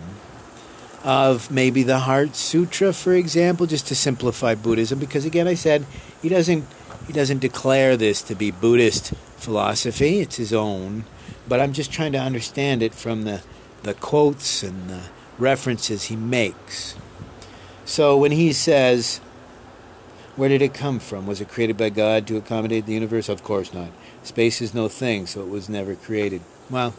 of 1.04 1.50
maybe 1.50 1.84
the 1.84 2.00
Heart 2.00 2.36
Sutra, 2.36 2.94
for 2.94 3.14
example, 3.14 3.66
just 3.66 3.88
to 3.88 3.96
simplify 3.96 4.56
Buddhism, 4.56 5.00
because 5.00 5.26
again, 5.26 5.48
I 5.48 5.54
said 5.56 5.86
he 6.22 6.30
doesn't 6.30 6.66
he 7.08 7.14
doesn't 7.14 7.40
declare 7.40 7.98
this 7.98 8.22
to 8.24 8.36
be 8.36 8.52
Buddhist 8.52 9.14
philosophy; 9.38 10.20
it's 10.20 10.36
his 10.36 10.54
own. 10.54 11.06
But 11.52 11.60
I'm 11.60 11.74
just 11.74 11.92
trying 11.92 12.14
to 12.14 12.18
understand 12.18 12.82
it 12.82 12.94
from 12.94 13.24
the 13.24 13.42
the 13.84 13.94
quotes 13.94 14.64
and 14.64 14.90
the 14.90 15.02
references 15.38 16.06
he 16.06 16.16
makes. 16.16 16.96
So 17.84 18.16
when 18.16 18.32
he 18.32 18.54
says 18.54 19.20
where 20.38 20.48
did 20.48 20.62
it 20.62 20.74
come 20.74 21.00
from? 21.00 21.28
Was 21.28 21.42
it 21.42 21.50
created 21.50 21.76
by 21.76 21.90
God 21.90 22.26
to 22.28 22.38
accommodate 22.38 22.86
the 22.86 22.94
universe? 22.94 23.28
Of 23.28 23.44
course 23.44 23.74
not. 23.74 23.90
Space 24.24 24.62
is 24.62 24.74
no 24.74 24.88
thing, 24.88 25.28
so 25.28 25.42
it 25.42 25.50
was 25.50 25.68
never 25.68 25.94
created. 25.96 26.40
Well, 26.70 26.94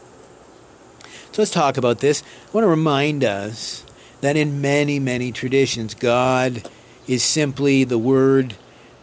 so 1.33 1.41
let's 1.41 1.51
talk 1.51 1.79
about 1.79 2.01
this. 2.01 2.23
I 2.23 2.51
want 2.53 2.65
to 2.67 2.69
remind 2.69 3.25
us 3.25 3.87
that 4.21 4.37
in 4.37 4.61
many, 4.61 4.99
many 4.99 5.33
traditions, 5.33 5.95
God 5.95 6.69
is 7.07 7.25
simply 7.25 7.85
the 7.85 7.97
word 7.97 8.57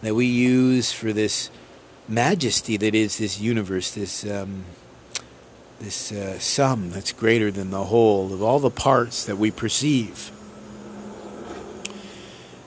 that 0.04 0.14
we 0.14 0.28
use 0.28 0.92
for 0.92 1.12
this 1.12 1.50
majesty 2.08 2.78
that 2.78 2.94
is 2.94 3.18
this 3.18 3.42
universe, 3.42 3.90
this 3.90 4.30
um, 4.30 4.64
this 5.80 6.12
uh, 6.12 6.38
sum 6.40 6.92
that's 6.92 7.12
greater 7.12 7.52
than 7.52 7.72
the 7.72 7.86
whole 7.86 8.34
of 8.34 8.42
all 8.42 8.60
the 8.60 8.70
parts 8.70 9.26
that 9.26 9.38
we 9.38 9.52
perceive. 9.52 10.32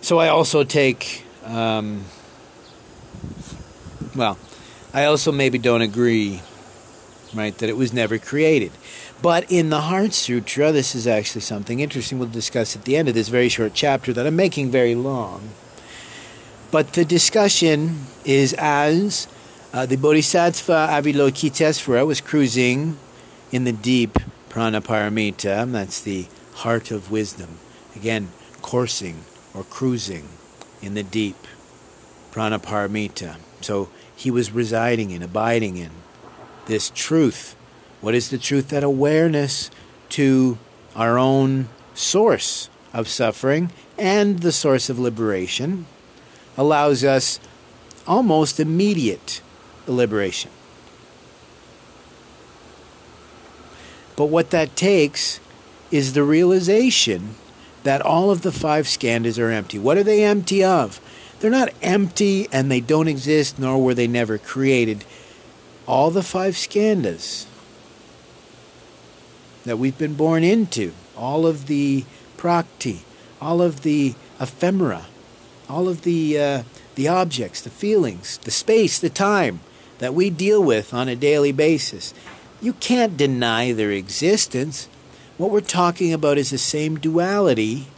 So 0.00 0.19
I 0.19 0.28
also 0.28 0.64
take 0.64 1.25
um, 1.45 2.04
well, 4.14 4.38
I 4.92 5.04
also 5.04 5.33
maybe 5.33 5.59
don't 5.59 5.81
agree, 5.81 6.42
right, 7.35 7.57
that 7.59 7.69
it 7.69 7.76
was 7.76 7.92
never 7.92 8.19
created. 8.19 8.73
But 9.23 9.50
in 9.50 9.71
the 9.71 9.83
Heart 9.83 10.12
Sutra, 10.12 10.73
this 10.73 10.95
is 10.95 11.07
actually 11.07 11.42
something 11.42 11.81
interesting 11.81 12.19
we'll 12.19 12.28
discuss 12.28 12.76
at 12.76 12.85
the 12.85 12.97
end 12.97 13.09
of 13.09 13.14
this 13.14 13.28
very 13.28 13.49
short 13.49 13.73
chapter 13.75 14.12
that 14.12 14.26
I'm 14.26 14.37
making 14.37 14.71
very 14.71 14.95
long. 14.95 15.50
But 16.71 16.95
the 16.95 17.04
discussion 17.04 18.07
is 18.25 18.54
as 18.59 19.28
uh, 19.73 19.87
the 19.87 19.97
Bodhisattva 19.97 20.88
Avalokitesvara 20.90 22.07
was 22.07 22.21
cruising 22.21 22.99
in 23.52 23.64
the 23.64 23.73
deep 23.73 24.18
prajnaparamita, 24.49 25.71
that's 25.71 26.00
the 26.00 26.26
heart 26.54 26.90
of 26.90 27.11
wisdom. 27.11 27.59
Again, 27.94 28.30
coursing 28.62 29.25
or 29.54 29.62
cruising 29.64 30.28
in 30.80 30.94
the 30.94 31.02
deep 31.02 31.37
prajnaparamita. 32.32 33.37
So 33.61 33.90
he 34.16 34.30
was 34.30 34.50
residing 34.50 35.11
in, 35.11 35.23
abiding 35.23 35.76
in 35.76 35.90
this 36.66 36.90
truth. 36.94 37.54
What 38.00 38.14
is 38.14 38.30
the 38.30 38.38
truth? 38.38 38.68
That 38.68 38.82
awareness 38.82 39.71
to 40.11 40.59
our 40.97 41.18
own 41.18 41.68
source 41.94 42.68
of 42.92 43.09
suffering 43.09 43.71
and 43.99 44.40
the 44.40 44.52
source 44.52 44.90
of 44.90 44.99
liberation 44.99 45.87
allows 46.56 47.04
us 47.04 47.38
almost 48.06 48.59
immediate 48.59 49.40
liberation. 49.87 50.50
But 54.23 54.31
what 54.31 54.50
that 54.50 54.76
takes 54.76 55.41
is 55.91 56.12
the 56.12 56.23
realization 56.23 57.35
that 57.83 58.00
all 58.00 58.31
of 58.31 58.43
the 58.43 58.52
five 58.52 58.87
skandhas 58.87 59.37
are 59.37 59.50
empty. 59.50 59.81
What 59.81 59.99
are 59.99 60.05
they 60.05 60.23
empty 60.23 60.62
of? 60.62 61.00
They're 61.41 61.50
not 61.50 61.75
empty 61.83 62.47
and 62.52 62.71
they 62.71 62.79
don't 62.79 63.09
exist, 63.09 63.59
nor 63.59 63.83
were 63.83 63.95
they 63.95 64.07
never 64.07 64.38
created. 64.38 65.05
All 65.88 66.12
the 66.12 66.23
five 66.23 66.55
skandhas 66.55 67.47
that 69.64 69.76
we've 69.76 69.99
been 69.99 70.14
born 70.14 70.45
into, 70.45 70.93
all 71.17 71.45
of 71.45 71.67
the 71.67 72.05
prakti, 72.37 73.00
all 73.41 73.61
of 73.61 73.83
the 73.83 74.14
ephemera, 74.38 75.07
all 75.69 75.88
of 75.88 76.02
the 76.02 76.38
uh, 76.38 76.62
the 76.95 77.09
objects, 77.09 77.61
the 77.61 77.71
feelings, 77.71 78.38
the 78.38 78.52
space, 78.52 79.00
the 79.00 79.11
time 79.11 79.59
that 79.99 80.14
we 80.14 80.31
deal 80.31 80.62
with 80.62 80.95
on 80.95 81.09
a 81.09 81.17
daily 81.17 81.50
basis. 81.50 82.14
You 82.62 82.75
can't 82.75 83.16
deny 83.16 83.73
their 83.73 83.90
existence. 83.90 84.88
What 85.37 85.50
we're 85.50 85.61
talking 85.61 86.12
about 86.12 86.38
is 86.38 86.50
the 86.50 86.59
same 86.59 86.97
duality 86.97 87.88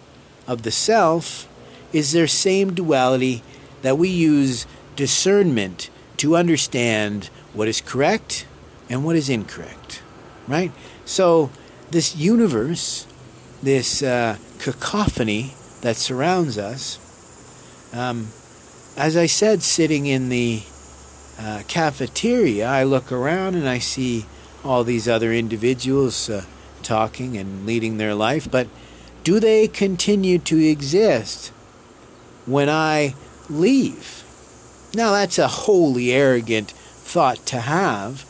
of 0.48 0.62
the 0.62 0.70
self, 0.70 1.46
is 1.92 2.12
their 2.12 2.26
same 2.26 2.72
duality 2.72 3.42
that 3.82 3.98
we 3.98 4.08
use 4.08 4.66
discernment 4.96 5.90
to 6.16 6.34
understand 6.34 7.26
what 7.52 7.68
is 7.68 7.82
correct 7.82 8.46
and 8.88 9.04
what 9.04 9.16
is 9.16 9.28
incorrect. 9.28 10.00
Right? 10.48 10.72
So, 11.04 11.50
this 11.90 12.16
universe, 12.16 13.06
this 13.62 14.02
uh, 14.02 14.38
cacophony 14.58 15.52
that 15.82 15.96
surrounds 15.96 16.56
us, 16.56 16.98
um, 17.92 18.28
as 18.96 19.14
I 19.14 19.26
said, 19.26 19.62
sitting 19.62 20.06
in 20.06 20.30
the 20.30 20.62
uh, 21.38 21.62
cafeteria, 21.68 22.66
I 22.66 22.84
look 22.84 23.12
around 23.12 23.56
and 23.56 23.68
I 23.68 23.78
see 23.78 24.24
all 24.64 24.82
these 24.82 25.06
other 25.08 25.32
individuals 25.32 26.30
uh, 26.30 26.44
talking 26.82 27.36
and 27.36 27.66
leading 27.66 27.98
their 27.98 28.14
life, 28.14 28.50
but 28.50 28.66
do 29.22 29.40
they 29.40 29.68
continue 29.68 30.38
to 30.38 30.58
exist 30.58 31.48
when 32.46 32.68
I 32.68 33.14
leave? 33.48 34.22
Now, 34.94 35.12
that's 35.12 35.38
a 35.38 35.48
wholly 35.48 36.12
arrogant 36.12 36.70
thought 36.70 37.44
to 37.46 37.60
have, 37.60 38.24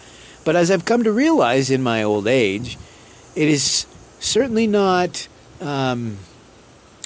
but 0.44 0.56
as 0.56 0.70
I've 0.70 0.84
come 0.84 1.04
to 1.04 1.12
realize 1.12 1.70
in 1.70 1.82
my 1.82 2.02
old 2.02 2.26
age, 2.26 2.78
it 3.34 3.48
is 3.48 3.86
certainly 4.20 4.66
not 4.66 5.28
um, 5.60 6.18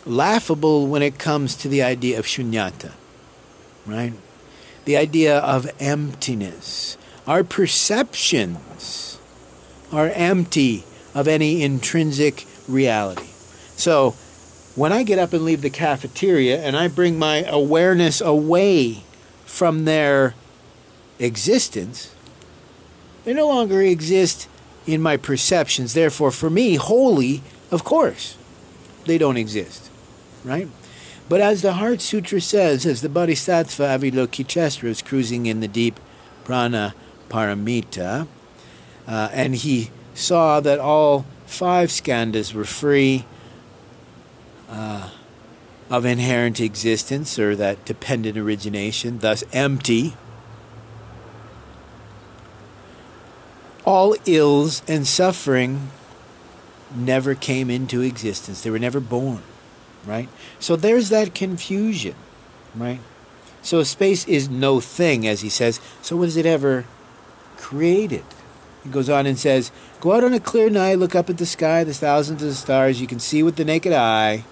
laughable 0.05 0.87
when 0.87 1.03
it 1.03 1.19
comes 1.19 1.55
to 1.57 1.69
the 1.69 1.83
idea 1.83 2.19
of 2.19 2.27
shunyata, 2.27 2.93
right? 3.87 4.13
The 4.85 4.97
idea 4.97 5.39
of 5.39 5.71
emptiness. 5.81 6.97
Our 7.27 7.45
perceptions 7.45 9.08
are 9.93 10.11
empty 10.11 10.85
of 11.15 11.29
any 11.29 11.63
intrinsic 11.63 12.47
reality. 12.69 13.29
So, 13.77 14.13
when 14.75 14.93
I 14.93 15.03
get 15.03 15.19
up 15.19 15.33
and 15.33 15.45
leave 15.45 15.63
the 15.63 15.71
cafeteria 15.71 16.63
and 16.63 16.77
I 16.77 16.89
bring 16.89 17.19
my 17.19 17.45
awareness 17.49 18.21
away 18.21 19.03
from 19.45 19.85
their 19.85 20.35
existence, 21.19 22.15
they 23.25 23.35
no 23.35 23.49
longer 23.49 23.83
exist 23.83 24.49
in 24.87 25.03
my 25.03 25.17
perceptions. 25.17 25.95
Therefore, 25.95 26.31
for 26.31 26.49
me, 26.49 26.77
wholly, 26.77 27.43
of 27.71 27.83
course, 27.83 28.37
they 29.07 29.19
don't 29.19 29.37
exist 29.37 29.89
right? 30.45 30.69
But 31.29 31.41
as 31.41 31.63
the 31.63 31.75
Heart 31.75 32.01
Sutra 32.01 32.41
says, 32.41 32.87
as 32.87 33.03
the 33.03 33.09
Bodhisattva 33.09 33.83
Avalokitesvara 33.83 34.85
is 34.85 35.03
cruising 35.03 35.47
in 35.47 35.61
the 35.61 35.69
deep 35.69 36.01
prajna 36.45 36.95
paramita, 37.29 38.27
uh, 39.09 39.29
and 39.33 39.57
he 39.57 39.91
saw 40.15 40.61
that 40.61 40.79
all 40.79 41.27
five 41.47 41.89
skandhas 41.89 42.55
were 42.55 42.65
free 42.65 43.25
uh, 44.69 45.11
of 45.91 46.05
inherent 46.05 46.61
existence 46.61 47.37
or 47.39 47.57
that 47.57 47.85
dependent 47.85 48.39
origination, 48.39 49.19
thus 49.19 49.43
empty. 49.53 50.15
All 53.85 54.15
ills 54.27 54.83
and 54.87 55.07
suffering 55.07 55.91
never 56.95 57.35
came 57.35 57.69
into 57.69 58.03
existence, 58.03 58.63
they 58.63 58.71
were 58.71 58.79
never 58.79 59.01
born 59.01 59.43
right? 60.09 60.29
So 60.59 60.75
there's 60.75 61.11
that 61.11 61.35
confusion, 61.35 62.15
right? 62.75 63.01
So 63.63 63.83
space 63.83 64.27
is 64.27 64.49
no 64.49 64.81
thing, 64.81 65.27
as 65.27 65.43
he 65.43 65.49
says. 65.51 65.81
So 66.01 66.17
was 66.17 66.37
it 66.37 66.47
ever 66.47 66.87
created? 67.57 68.25
He 68.89 68.95
goes 68.95 69.11
on 69.11 69.27
and 69.27 69.39
says, 69.39 69.71
Go 70.01 70.13
out 70.13 70.25
on 70.25 70.33
a 70.33 70.41
clear 70.41 70.71
night, 70.71 70.99
look 70.99 71.15
up 71.15 71.29
at 71.29 71.37
the 71.37 71.45
sky, 71.45 71.85
the 71.85 71.93
thousands 71.93 72.43
of 72.43 72.55
stars 72.55 73.03
you 73.03 73.07
can 73.07 73.19
see 73.19 73.43
with 73.43 73.57
the 73.57 73.65
naked 73.67 73.93
eye 73.93 74.45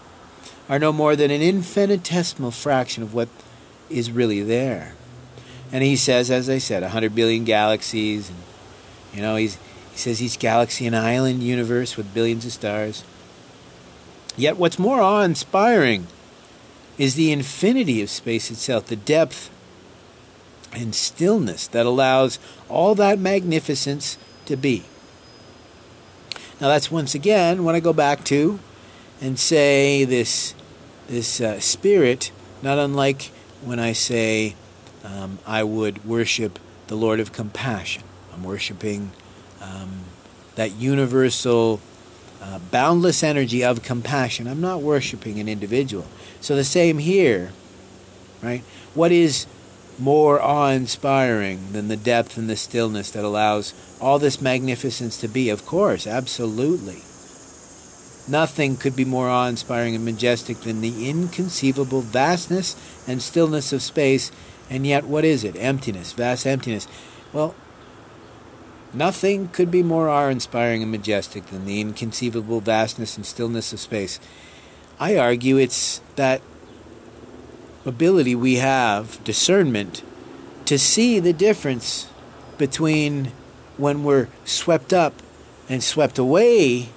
are 0.68 0.78
no 0.78 0.92
more 0.92 1.16
than 1.16 1.30
an 1.30 1.40
infinitesimal 1.40 2.50
fraction 2.50 3.02
of 3.02 3.14
what 3.14 3.30
is 3.88 4.10
really 4.10 4.42
there. 4.42 4.92
And 5.72 5.82
he 5.82 5.96
says, 5.96 6.30
as 6.30 6.50
I 6.50 6.58
said, 6.58 6.82
100 6.82 7.14
billion 7.14 7.44
galaxies. 7.44 8.28
And, 8.28 8.38
you 9.14 9.22
know, 9.22 9.36
he's, 9.36 9.54
he 9.92 9.96
says 9.96 10.22
each 10.22 10.38
galaxy 10.38 10.86
an 10.86 10.94
island 10.94 11.42
universe 11.42 11.96
with 11.96 12.12
billions 12.12 12.44
of 12.44 12.52
stars. 12.52 13.04
Yet, 14.36 14.58
what's 14.58 14.78
more 14.78 15.00
awe 15.00 15.22
inspiring 15.22 16.08
is 16.98 17.14
the 17.14 17.32
infinity 17.32 18.02
of 18.02 18.10
space 18.10 18.50
itself, 18.50 18.84
the 18.84 18.96
depth 18.96 19.50
and 20.74 20.94
stillness 20.94 21.66
that 21.68 21.86
allows 21.86 22.38
all 22.68 22.94
that 22.94 23.18
magnificence 23.18 24.18
to 24.46 24.56
be. 24.56 24.84
Now, 26.60 26.68
that's 26.68 26.90
once 26.90 27.14
again 27.14 27.64
when 27.64 27.74
I 27.74 27.80
go 27.80 27.92
back 27.92 28.24
to 28.26 28.58
and 29.20 29.38
say 29.38 30.04
this, 30.04 30.54
this 31.06 31.40
uh, 31.40 31.60
spirit, 31.60 32.30
not 32.62 32.78
unlike 32.78 33.30
when 33.62 33.78
I 33.78 33.92
say 33.92 34.54
um, 35.04 35.38
I 35.46 35.62
would 35.62 36.04
worship 36.04 36.58
the 36.86 36.94
Lord 36.94 37.20
of 37.20 37.32
compassion. 37.32 38.02
I'm 38.32 38.42
worshiping 38.42 39.12
um, 39.60 40.04
that 40.54 40.72
universal 40.72 41.80
uh, 42.42 42.58
boundless 42.70 43.22
energy 43.22 43.64
of 43.64 43.82
compassion. 43.82 44.46
I'm 44.46 44.60
not 44.60 44.82
worshiping 44.82 45.40
an 45.40 45.48
individual. 45.48 46.06
So 46.40 46.54
the 46.54 46.64
same 46.64 46.98
here, 46.98 47.52
right? 48.42 48.62
What 48.94 49.12
is 49.12 49.46
more 49.98 50.40
awe 50.40 50.70
inspiring 50.70 51.72
than 51.72 51.88
the 51.88 51.96
depth 51.96 52.36
and 52.36 52.48
the 52.48 52.56
stillness 52.56 53.10
that 53.10 53.24
allows 53.24 53.74
all 54.00 54.18
this 54.18 54.40
magnificence 54.40 55.18
to 55.20 55.28
be? 55.28 55.48
Of 55.48 55.66
course, 55.66 56.06
absolutely. 56.06 57.02
Nothing 58.28 58.76
could 58.76 58.96
be 58.96 59.04
more 59.04 59.28
awe 59.28 59.46
inspiring 59.46 59.94
and 59.94 60.04
majestic 60.04 60.58
than 60.58 60.80
the 60.80 61.08
inconceivable 61.08 62.00
vastness 62.00 62.76
and 63.06 63.22
stillness 63.22 63.72
of 63.72 63.82
space, 63.82 64.32
and 64.68 64.86
yet 64.86 65.04
what 65.04 65.24
is 65.24 65.44
it? 65.44 65.56
Emptiness, 65.56 66.12
vast 66.12 66.46
emptiness. 66.46 66.88
Well, 67.32 67.54
Nothing 68.96 69.48
could 69.48 69.70
be 69.70 69.82
more 69.82 70.08
awe 70.08 70.28
inspiring 70.28 70.82
and 70.82 70.90
majestic 70.90 71.46
than 71.46 71.66
the 71.66 71.82
inconceivable 71.82 72.60
vastness 72.60 73.18
and 73.18 73.26
stillness 73.26 73.74
of 73.74 73.80
space. 73.80 74.18
I 74.98 75.18
argue 75.18 75.58
it's 75.58 76.00
that 76.14 76.40
ability 77.86 78.34
we 78.34 78.56
have, 78.56 79.22
discernment, 79.24 80.02
to 80.66 80.78
see 80.78 81.20
the 81.20 81.32
difference 81.32 82.10
between 82.58 83.32
when 83.76 84.02
we're 84.02 84.28
swept 84.44 84.92
up 84.92 85.14
and 85.68 85.82
swept 85.82 86.18
away 86.18 86.88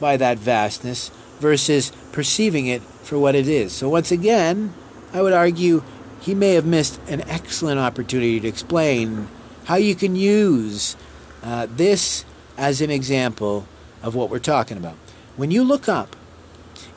by 0.00 0.16
that 0.16 0.38
vastness 0.38 1.10
versus 1.38 1.92
perceiving 2.12 2.66
it 2.66 2.82
for 2.82 3.18
what 3.18 3.34
it 3.34 3.48
is. 3.48 3.72
So, 3.72 3.88
once 3.88 4.10
again, 4.10 4.74
I 5.12 5.22
would 5.22 5.32
argue 5.32 5.82
he 6.20 6.34
may 6.34 6.54
have 6.54 6.66
missed 6.66 7.00
an 7.08 7.22
excellent 7.28 7.78
opportunity 7.78 8.40
to 8.40 8.48
explain 8.48 9.28
how 9.64 9.76
you 9.76 9.94
can 9.94 10.16
use 10.16 10.96
uh, 11.42 11.66
this 11.70 12.24
as 12.56 12.80
an 12.80 12.90
example 12.90 13.66
of 14.02 14.14
what 14.14 14.30
we're 14.30 14.38
talking 14.38 14.76
about. 14.76 14.96
When 15.36 15.50
you 15.50 15.62
look 15.62 15.88
up, 15.88 16.16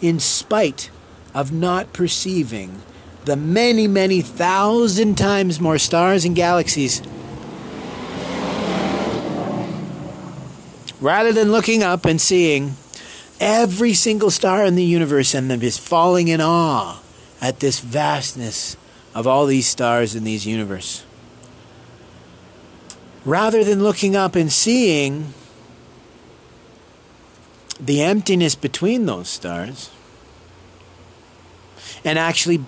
in 0.01 0.19
spite 0.19 0.89
of 1.33 1.51
not 1.51 1.93
perceiving 1.93 2.81
the 3.25 3.35
many, 3.35 3.87
many 3.87 4.21
thousand 4.21 5.17
times 5.17 5.59
more 5.59 5.77
stars 5.77 6.25
and 6.25 6.35
galaxies. 6.35 7.01
Rather 10.99 11.31
than 11.31 11.51
looking 11.51 11.83
up 11.83 12.05
and 12.05 12.19
seeing 12.19 12.75
every 13.39 13.93
single 13.93 14.29
star 14.29 14.65
in 14.65 14.75
the 14.75 14.83
universe 14.83 15.33
and 15.33 15.49
just 15.59 15.79
falling 15.79 16.27
in 16.27 16.41
awe 16.41 17.01
at 17.41 17.59
this 17.59 17.79
vastness 17.79 18.77
of 19.15 19.25
all 19.25 19.45
these 19.45 19.67
stars 19.67 20.15
in 20.15 20.23
these 20.23 20.45
universe. 20.45 21.03
Rather 23.25 23.63
than 23.63 23.83
looking 23.83 24.15
up 24.15 24.35
and 24.35 24.51
seeing 24.51 25.33
the 27.79 28.01
emptiness 28.01 28.53
between 28.53 29.05
those 29.05 29.27
stars, 29.27 29.89
and 32.05 32.17
actually 32.17 32.63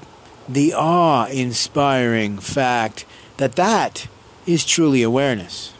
the 0.48 0.74
awe 0.74 1.26
inspiring 1.26 2.38
fact 2.38 3.06
that 3.38 3.56
that 3.56 4.08
is 4.46 4.66
truly 4.66 5.02
awareness. 5.02 5.74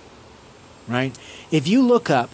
Right? 0.88 1.18
If 1.52 1.68
you 1.68 1.82
look 1.82 2.10
up, 2.10 2.30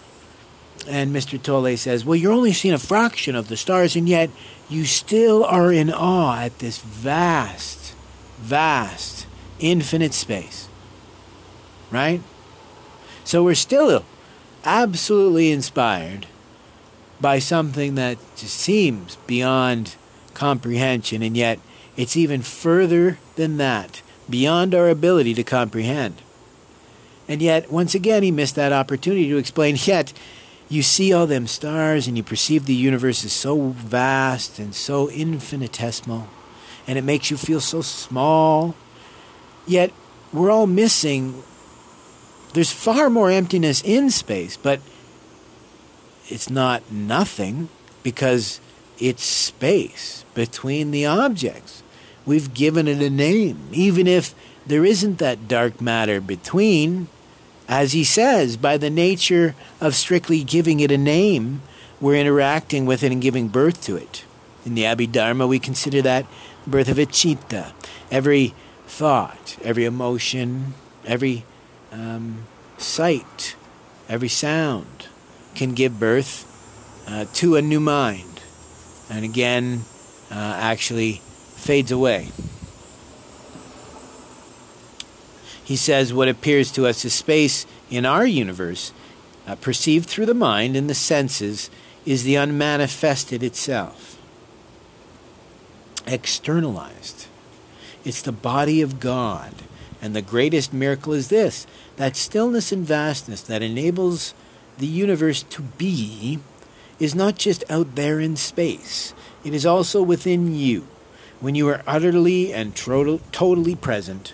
and 0.88 1.14
Mr. 1.16 1.42
Tolle 1.42 1.78
says, 1.78 2.06
Well, 2.06 2.16
you're 2.16 2.34
only 2.34 2.54
seeing 2.54 2.74
a 2.74 2.80
fraction 2.80 3.36
of 3.36 3.48
the 3.48 3.58
stars, 3.58 3.96
and 3.96 4.08
yet 4.08 4.30
you 4.70 4.86
still 4.86 5.44
are 5.44 5.72
in 5.72 5.92
awe 5.92 6.42
at 6.42 6.60
this 6.60 6.80
vast, 6.80 7.94
vast, 8.38 9.28
infinite 9.60 10.14
space. 10.14 10.68
Right? 11.92 12.22
So 13.24 13.44
we're 13.44 13.56
still 13.56 14.06
absolutely 14.64 15.52
inspired 15.52 16.28
by 17.22 17.40
something 17.40 17.96
that 17.96 18.18
just 18.38 18.56
seems 18.56 19.18
beyond 19.28 19.96
comprehension, 20.34 21.22
and 21.22 21.36
yet 21.36 21.60
it's 22.00 22.16
even 22.16 22.42
further 22.42 23.18
than 23.36 23.58
that, 23.58 24.02
beyond 24.30 24.74
our 24.74 24.88
ability 24.88 25.34
to 25.34 25.44
comprehend. 25.44 26.22
And 27.28 27.42
yet, 27.42 27.70
once 27.70 27.94
again, 27.94 28.24
he 28.24 28.32
missed 28.32 28.56
that 28.56 28.72
opportunity 28.72 29.28
to 29.28 29.36
explain. 29.36 29.76
Yet, 29.78 30.14
you 30.70 30.82
see 30.82 31.12
all 31.12 31.28
them 31.28 31.46
stars 31.46 32.08
and 32.08 32.16
you 32.16 32.24
perceive 32.24 32.66
the 32.66 32.74
universe 32.74 33.26
is 33.26 33.34
so 33.34 33.72
vast 33.72 34.60
and 34.60 34.74
so 34.74 35.10
infinitesimal, 35.10 36.30
and 36.88 36.98
it 36.98 37.04
makes 37.04 37.30
you 37.30 37.36
feel 37.36 37.60
so 37.60 37.82
small. 37.82 38.76
Yet, 39.68 39.92
we're 40.32 40.52
all 40.52 40.68
missing. 40.68 41.44
There's 42.54 42.72
far 42.72 43.10
more 43.10 43.30
emptiness 43.30 43.84
in 43.84 44.10
space, 44.10 44.56
but 44.56 44.80
it's 46.30 46.50
not 46.50 46.90
nothing 46.90 47.68
because 48.04 48.62
it's 49.00 49.24
space 49.24 50.24
between 50.34 50.92
the 50.92 51.06
objects. 51.06 51.84
We've 52.30 52.54
given 52.54 52.88
it 52.88 53.02
a 53.02 53.10
name, 53.10 53.58
even 53.72 54.06
if 54.06 54.36
there 54.68 54.86
isn't 54.86 55.18
that 55.18 55.48
dark 55.48 55.82
matter 55.82 56.22
between. 56.22 57.08
As 57.68 57.94
he 57.94 58.04
says, 58.04 58.56
by 58.56 58.78
the 58.78 58.92
nature 58.92 59.56
of 59.82 59.96
strictly 59.96 60.44
giving 60.44 60.80
it 60.80 60.92
a 60.92 60.98
name, 61.00 61.64
we're 62.00 62.22
interacting 62.22 62.86
with 62.86 63.02
it 63.02 63.12
and 63.12 63.20
giving 63.20 63.48
birth 63.48 63.84
to 63.86 63.96
it. 63.96 64.26
In 64.64 64.76
the 64.76 64.84
Abhidharma, 64.84 65.48
we 65.48 65.58
consider 65.58 66.04
that 66.04 66.28
birth 66.68 66.88
of 66.88 67.00
a 67.00 67.08
chitta. 67.08 67.74
Every 68.12 68.54
thought, 68.86 69.58
every 69.64 69.86
emotion, 69.86 70.76
every 71.08 71.46
um, 71.92 72.46
sight, 72.78 73.56
every 74.08 74.30
sound 74.30 75.08
can 75.56 75.74
give 75.74 76.00
birth 76.00 76.46
uh, 77.08 77.26
to 77.34 77.56
a 77.56 77.62
new 77.64 77.80
mind 77.80 78.42
and 79.10 79.26
again 79.26 79.82
uh, 80.30 80.54
actually 80.60 81.24
fades 81.60 81.92
away. 81.92 82.30
He 85.64 85.76
says 85.76 86.14
what 86.14 86.28
appears 86.28 86.72
to 86.72 86.88
us 86.88 87.06
as 87.06 87.14
space 87.14 87.68
in 87.92 88.06
our 88.06 88.26
universe, 88.26 88.92
uh, 89.46 89.56
perceived 89.56 90.10
through 90.10 90.26
the 90.26 90.34
mind 90.34 90.76
and 90.76 90.90
the 90.90 90.96
senses, 90.96 91.70
is 92.06 92.24
the 92.24 92.38
unmanifested 92.38 93.44
itself. 93.44 94.18
Externalized. 96.08 97.28
It's 98.04 98.22
the 98.24 98.32
body 98.32 98.82
of 98.82 99.00
God. 99.00 99.54
And 100.02 100.16
the 100.16 100.22
greatest 100.22 100.74
miracle 100.74 101.14
is 101.14 101.28
this 101.28 101.68
that 101.98 102.16
stillness 102.16 102.72
and 102.72 102.86
vastness 102.86 103.42
that 103.44 103.62
enables 103.62 104.34
the 104.80 104.88
universe 104.88 105.44
to 105.44 105.62
be 105.62 106.40
is 107.00 107.14
not 107.14 107.38
just 107.38 107.64
out 107.70 107.96
there 107.96 108.20
in 108.20 108.36
space, 108.36 109.14
it 109.44 109.54
is 109.54 109.66
also 109.66 110.02
within 110.02 110.56
you. 110.56 110.88
When 111.40 111.56
you 111.56 111.70
are 111.70 111.82
utterly 111.88 112.54
and 112.54 112.76
totally 112.76 113.76
present, 113.76 114.34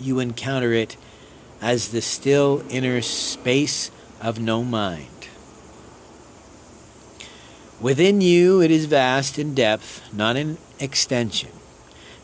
you 0.00 0.18
encounter 0.18 0.72
it 0.72 0.96
as 1.62 1.88
the 1.88 2.00
still 2.00 2.64
inner 2.68 3.00
space 3.02 3.90
of 4.20 4.40
no 4.40 4.64
mind. 4.64 5.06
Within 7.80 8.20
you, 8.20 8.60
it 8.60 8.70
is 8.70 8.86
vast 8.86 9.38
in 9.38 9.54
depth, 9.54 10.12
not 10.12 10.36
in 10.36 10.58
extension. 10.80 11.50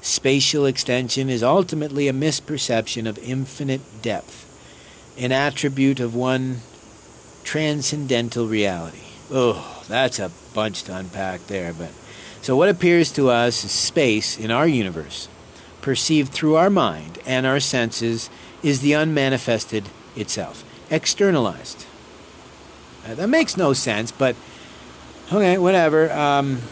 Spatial 0.00 0.66
extension 0.66 1.30
is 1.30 1.42
ultimately 1.42 2.08
a 2.08 2.12
misperception 2.12 3.08
of 3.08 3.18
infinite 3.18 4.02
depth, 4.02 4.44
an 5.18 5.32
attribute 5.32 6.00
of 6.00 6.14
one 6.14 6.58
transcendental 7.44 8.46
reality. 8.46 9.04
Oh, 9.30 9.84
that's 9.88 10.18
a 10.18 10.30
bunch 10.52 10.82
to 10.84 10.96
unpack 10.96 11.46
there, 11.46 11.72
but 11.72 11.90
so 12.46 12.54
what 12.54 12.68
appears 12.68 13.10
to 13.10 13.28
us 13.28 13.64
as 13.64 13.72
space 13.72 14.38
in 14.38 14.52
our 14.52 14.68
universe, 14.68 15.28
perceived 15.82 16.32
through 16.32 16.54
our 16.54 16.70
mind 16.70 17.18
and 17.26 17.44
our 17.44 17.58
senses, 17.58 18.30
is 18.62 18.82
the 18.82 18.94
unmanifested 18.94 19.88
itself, 20.14 20.62
externalized. 20.88 21.86
Uh, 23.04 23.16
that 23.16 23.26
makes 23.26 23.56
no 23.56 23.72
sense, 23.72 24.12
but 24.12 24.36
okay, 25.32 25.58
whatever. 25.58 26.08
Um, 26.12 26.62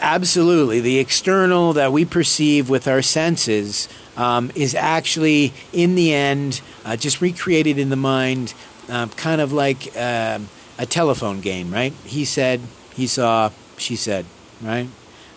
absolutely, 0.00 0.80
the 0.80 0.98
external 1.00 1.74
that 1.74 1.92
we 1.92 2.06
perceive 2.06 2.70
with 2.70 2.88
our 2.88 3.02
senses 3.02 3.90
um, 4.16 4.50
is 4.54 4.74
actually, 4.74 5.52
in 5.70 5.96
the 5.96 6.14
end, 6.14 6.62
uh, 6.86 6.96
just 6.96 7.20
recreated 7.20 7.78
in 7.78 7.90
the 7.90 7.94
mind 7.96 8.54
uh, 8.88 9.06
kind 9.08 9.42
of 9.42 9.52
like 9.52 9.94
um, 9.98 10.48
a 10.78 10.86
telephone 10.86 11.42
game, 11.42 11.70
right? 11.70 11.92
He 12.06 12.24
said, 12.24 12.62
he 12.94 13.06
saw, 13.06 13.50
she 13.80 13.96
said, 13.96 14.26
right? 14.62 14.88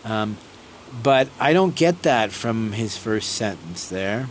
Um, 0.03 0.37
but 1.01 1.27
I 1.39 1.53
don't 1.53 1.75
get 1.75 2.03
that 2.03 2.31
from 2.31 2.73
his 2.73 2.97
first 2.97 3.33
sentence 3.33 3.87
there. 3.89 4.27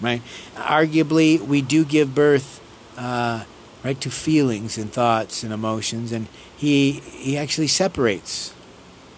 Right? 0.00 0.22
Arguably, 0.54 1.40
we 1.40 1.60
do 1.60 1.84
give 1.84 2.14
birth, 2.14 2.60
uh, 2.96 3.44
right, 3.84 4.00
to 4.00 4.10
feelings 4.10 4.78
and 4.78 4.92
thoughts 4.92 5.42
and 5.42 5.52
emotions, 5.52 6.12
and 6.12 6.28
he 6.56 6.92
he 6.92 7.36
actually 7.36 7.66
separates 7.66 8.54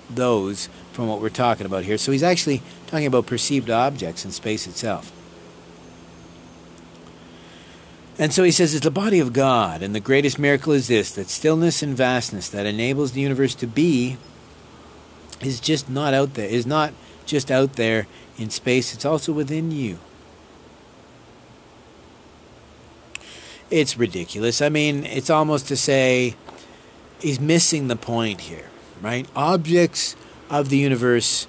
those 0.08 0.68
from 0.92 1.06
what 1.06 1.20
we're 1.20 1.28
talking 1.28 1.66
about 1.66 1.84
here. 1.84 1.98
So 1.98 2.12
he's 2.12 2.22
actually 2.22 2.62
talking 2.86 3.06
about 3.06 3.26
perceived 3.26 3.70
objects 3.70 4.24
in 4.24 4.32
space 4.32 4.66
itself. 4.66 5.12
And 8.20 8.35
so 8.35 8.42
he 8.42 8.50
says 8.50 8.74
it's 8.74 8.85
the 8.85 8.90
body 8.90 9.18
of 9.18 9.33
God, 9.33 9.83
and 9.83 9.94
the 9.94 9.98
greatest 9.98 10.38
miracle 10.38 10.74
is 10.74 10.88
this 10.88 11.11
that 11.12 11.30
stillness 11.30 11.83
and 11.83 11.96
vastness 11.96 12.50
that 12.50 12.66
enables 12.66 13.12
the 13.12 13.22
universe 13.22 13.54
to 13.54 13.66
be 13.66 14.18
is 15.40 15.59
just 15.59 15.88
not 15.88 16.12
out 16.12 16.35
there, 16.35 16.46
is 16.46 16.66
not 16.66 16.92
just 17.24 17.50
out 17.50 17.76
there 17.76 18.06
in 18.37 18.50
space, 18.50 18.92
it's 18.92 19.06
also 19.06 19.33
within 19.33 19.70
you. 19.70 19.98
It's 23.70 23.96
ridiculous. 23.96 24.61
I 24.61 24.68
mean, 24.68 25.06
it's 25.06 25.30
almost 25.30 25.66
to 25.68 25.76
say 25.76 26.35
he's 27.22 27.40
missing 27.40 27.88
the 27.88 27.96
point 27.96 28.42
here, 28.42 28.68
right? 29.00 29.26
Objects 29.35 30.14
of 30.50 30.68
the 30.68 30.76
universe 30.76 31.46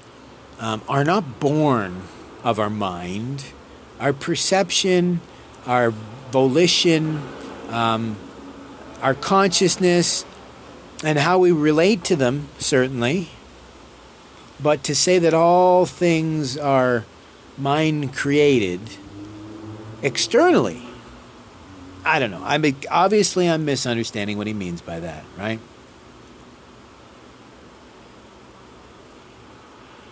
um, 0.57 0.81
are 0.87 1.03
not 1.03 1.41
born 1.41 2.03
of 2.45 2.59
our 2.59 2.69
mind. 2.69 3.43
Our 3.99 4.13
perception, 4.13 5.19
our 5.65 5.93
volition, 6.31 7.21
um, 7.69 8.15
our 9.01 9.13
consciousness, 9.13 10.25
and 11.03 11.17
how 11.17 11.39
we 11.39 11.51
relate 11.51 12.03
to 12.05 12.15
them, 12.15 12.47
certainly. 12.59 13.29
But 14.59 14.83
to 14.85 14.95
say 14.95 15.19
that 15.19 15.33
all 15.33 15.85
things 15.85 16.57
are 16.57 17.05
mind 17.57 18.13
created 18.13 18.79
externally, 20.01 20.83
I 22.05 22.19
don't 22.19 22.31
know. 22.31 22.43
I 22.43 22.57
mean, 22.57 22.75
obviously, 22.89 23.49
I'm 23.49 23.65
misunderstanding 23.65 24.37
what 24.37 24.47
he 24.47 24.53
means 24.53 24.81
by 24.81 24.99
that, 24.99 25.23
right? 25.37 25.59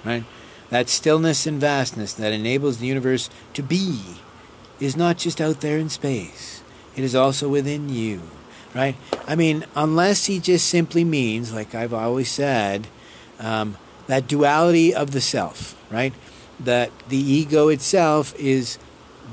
Right? 0.04 0.24
That 0.70 0.88
stillness 0.90 1.46
and 1.48 1.60
vastness 1.60 2.14
that 2.14 2.32
enables 2.32 2.78
the 2.78 2.88
universe 2.88 3.30
to 3.54 3.64
be 3.64 4.18
is 4.80 4.96
not 4.96 5.18
just 5.18 5.42
out 5.42 5.62
there 5.62 5.78
in 5.78 5.90
space, 5.90 6.64
it 6.96 7.04
is 7.04 7.16
also 7.16 7.50
within 7.50 7.90
you, 7.90 8.22
right? 8.74 8.96
I 9.28 9.36
mean, 9.36 9.66
unless 9.76 10.26
he 10.26 10.40
just 10.40 10.68
simply 10.68 11.04
means, 11.04 11.54
like 11.54 11.76
I've 11.76 11.94
always 11.94 12.30
said, 12.30 12.88
um, 13.40 13.78
that 14.08 14.28
duality 14.28 14.94
of 14.94 15.12
the 15.12 15.22
self, 15.22 15.76
right? 15.92 16.14
That 16.60 16.92
the 17.10 17.18
ego 17.18 17.68
itself 17.68 18.34
is 18.38 18.78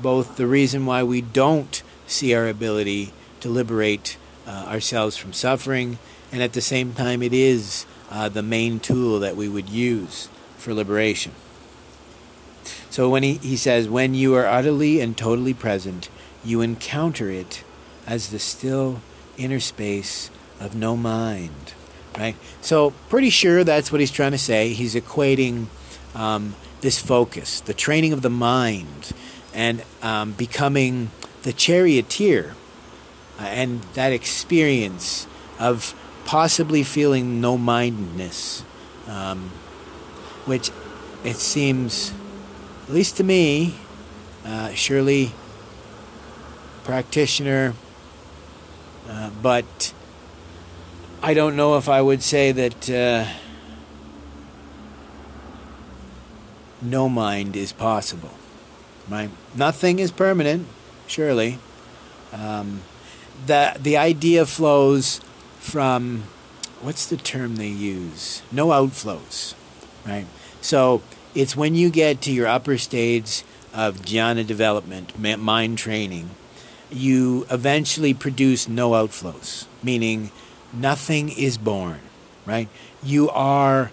both 0.01 0.37
the 0.37 0.47
reason 0.47 0.85
why 0.85 1.03
we 1.03 1.21
don't 1.21 1.81
see 2.05 2.33
our 2.33 2.47
ability 2.47 3.11
to 3.41 3.49
liberate 3.49 4.17
uh, 4.45 4.65
ourselves 4.67 5.17
from 5.17 5.33
suffering, 5.33 5.97
and 6.31 6.41
at 6.41 6.53
the 6.53 6.61
same 6.61 6.93
time, 6.93 7.21
it 7.21 7.33
is 7.33 7.85
uh, 8.09 8.29
the 8.29 8.43
main 8.43 8.79
tool 8.79 9.19
that 9.19 9.35
we 9.35 9.49
would 9.49 9.69
use 9.69 10.29
for 10.57 10.73
liberation. 10.73 11.33
So 12.89 13.09
when 13.09 13.23
he, 13.23 13.35
he 13.35 13.57
says, 13.57 13.87
when 13.89 14.13
you 14.13 14.35
are 14.35 14.45
utterly 14.45 14.99
and 14.99 15.17
totally 15.17 15.53
present, 15.53 16.09
you 16.43 16.61
encounter 16.61 17.29
it 17.29 17.63
as 18.05 18.29
the 18.29 18.39
still 18.39 19.01
inner 19.37 19.59
space 19.59 20.29
of 20.59 20.75
no 20.75 20.95
mind. 20.95 21.73
Right? 22.17 22.35
So, 22.61 22.91
pretty 23.09 23.29
sure 23.29 23.63
that's 23.63 23.91
what 23.91 24.01
he's 24.01 24.09
trying 24.09 24.31
to 24.31 24.39
say. 24.39 24.73
He's 24.73 24.95
equating 24.95 25.67
um, 26.15 26.55
this 26.81 26.97
focus, 26.97 27.59
the 27.61 27.75
training 27.75 28.11
of 28.11 28.23
the 28.23 28.29
mind, 28.29 29.11
and 29.53 29.83
um, 30.01 30.31
becoming 30.31 31.11
the 31.43 31.53
charioteer, 31.53 32.55
uh, 33.39 33.43
and 33.43 33.81
that 33.93 34.13
experience 34.13 35.27
of 35.59 35.93
possibly 36.25 36.83
feeling 36.83 37.39
no 37.39 37.55
mindedness, 37.55 38.63
um, 39.07 39.51
which 40.45 40.71
it 41.23 41.35
seems, 41.35 42.13
at 42.87 42.93
least 42.93 43.17
to 43.17 43.23
me, 43.23 43.75
uh, 44.45 44.69
surely 44.73 45.31
practitioner, 46.85 47.73
uh, 49.09 49.29
but 49.41 49.93
I 51.21 51.33
don't 51.33 51.57
know 51.57 51.77
if 51.77 51.89
I 51.89 52.01
would 52.01 52.23
say 52.23 52.53
that 52.53 52.89
uh, 52.89 53.25
no 56.81 57.09
mind 57.09 57.57
is 57.57 57.73
possible. 57.73 58.31
Right? 59.09 59.29
Nothing 59.53 59.99
is 59.99 60.11
permanent, 60.11 60.67
surely. 61.07 61.59
Um, 62.31 62.81
the 63.45 63.77
the 63.79 63.97
idea 63.97 64.45
flows 64.45 65.19
from 65.59 66.23
what's 66.81 67.05
the 67.05 67.17
term 67.17 67.57
they 67.57 67.67
use? 67.67 68.41
No 68.51 68.67
outflows, 68.67 69.55
right? 70.05 70.25
So 70.61 71.01
it's 71.37 71.55
when 71.55 71.75
you 71.75 71.91
get 71.91 72.19
to 72.21 72.31
your 72.31 72.47
upper 72.47 72.79
stage 72.79 73.43
of 73.71 73.97
jhana 73.97 74.45
development, 74.45 75.19
mind 75.19 75.77
training, 75.77 76.31
you 76.89 77.45
eventually 77.51 78.11
produce 78.11 78.67
no 78.67 78.91
outflows, 78.91 79.67
meaning 79.83 80.31
nothing 80.73 81.29
is 81.29 81.59
born, 81.59 81.99
right? 82.47 82.67
You 83.03 83.29
are 83.29 83.91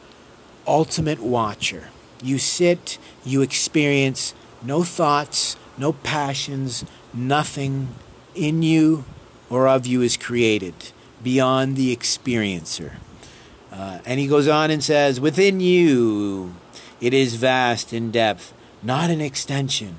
ultimate 0.66 1.20
watcher. 1.20 1.90
You 2.22 2.38
sit, 2.38 2.96
you 3.26 3.42
experience 3.42 4.32
no 4.62 4.82
thoughts, 4.82 5.56
no 5.76 5.92
passions, 5.92 6.86
nothing 7.12 7.88
in 8.34 8.62
you 8.62 9.04
or 9.50 9.68
of 9.68 9.86
you 9.86 10.00
is 10.00 10.16
created 10.16 10.74
beyond 11.22 11.76
the 11.76 11.94
experiencer. 11.94 12.94
Uh, 13.70 13.98
and 14.06 14.18
he 14.18 14.28
goes 14.28 14.48
on 14.48 14.70
and 14.70 14.82
says, 14.82 15.20
Within 15.20 15.60
you, 15.60 16.54
it 17.04 17.12
is 17.12 17.34
vast 17.34 17.92
in 17.92 18.10
depth, 18.10 18.54
not 18.82 19.10
an 19.10 19.20
extension. 19.20 19.96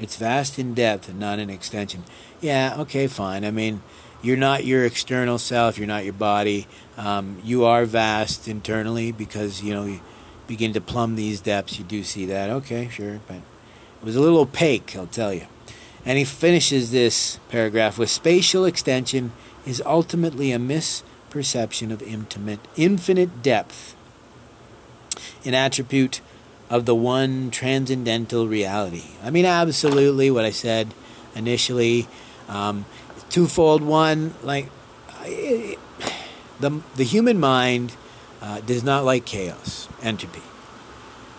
It's 0.00 0.16
vast 0.16 0.58
in 0.58 0.72
depth 0.72 1.10
and 1.10 1.20
not 1.20 1.38
an 1.38 1.50
extension. 1.50 2.04
Yeah, 2.40 2.76
okay, 2.78 3.06
fine. 3.08 3.44
I 3.44 3.50
mean, 3.50 3.82
you're 4.22 4.38
not 4.38 4.64
your 4.64 4.86
external 4.86 5.36
self, 5.36 5.76
you're 5.76 5.86
not 5.86 6.04
your 6.04 6.14
body. 6.14 6.66
Um, 6.96 7.42
you 7.44 7.66
are 7.66 7.84
vast 7.84 8.48
internally 8.48 9.12
because, 9.12 9.62
you 9.62 9.74
know, 9.74 9.84
you 9.84 10.00
begin 10.46 10.72
to 10.72 10.80
plumb 10.80 11.16
these 11.16 11.42
depths. 11.42 11.78
You 11.78 11.84
do 11.84 12.02
see 12.04 12.24
that. 12.26 12.48
Okay, 12.48 12.88
sure. 12.88 13.20
But 13.28 13.36
it 13.36 14.04
was 14.04 14.16
a 14.16 14.20
little 14.20 14.38
opaque, 14.38 14.96
I'll 14.96 15.06
tell 15.06 15.34
you. 15.34 15.46
And 16.06 16.16
he 16.16 16.24
finishes 16.24 16.90
this 16.90 17.38
paragraph 17.50 17.98
with 17.98 18.08
spatial 18.08 18.64
extension 18.64 19.32
is 19.66 19.82
ultimately 19.84 20.52
a 20.52 20.58
misperception 20.58 21.92
of 21.92 22.00
intimate, 22.02 22.60
infinite 22.76 23.42
depth, 23.42 23.94
an 25.44 25.54
attribute 25.54 26.20
of 26.70 26.86
the 26.86 26.94
one 26.94 27.50
transcendental 27.50 28.48
reality. 28.48 29.04
I 29.22 29.30
mean, 29.30 29.44
absolutely 29.44 30.30
what 30.30 30.44
I 30.44 30.50
said 30.50 30.94
initially. 31.34 32.08
Um, 32.48 32.86
twofold. 33.30 33.82
One, 33.82 34.34
like 34.42 34.68
the 35.24 35.76
the 36.60 37.04
human 37.04 37.38
mind 37.38 37.94
uh, 38.40 38.60
does 38.60 38.82
not 38.82 39.04
like 39.04 39.24
chaos, 39.24 39.88
entropy. 40.02 40.42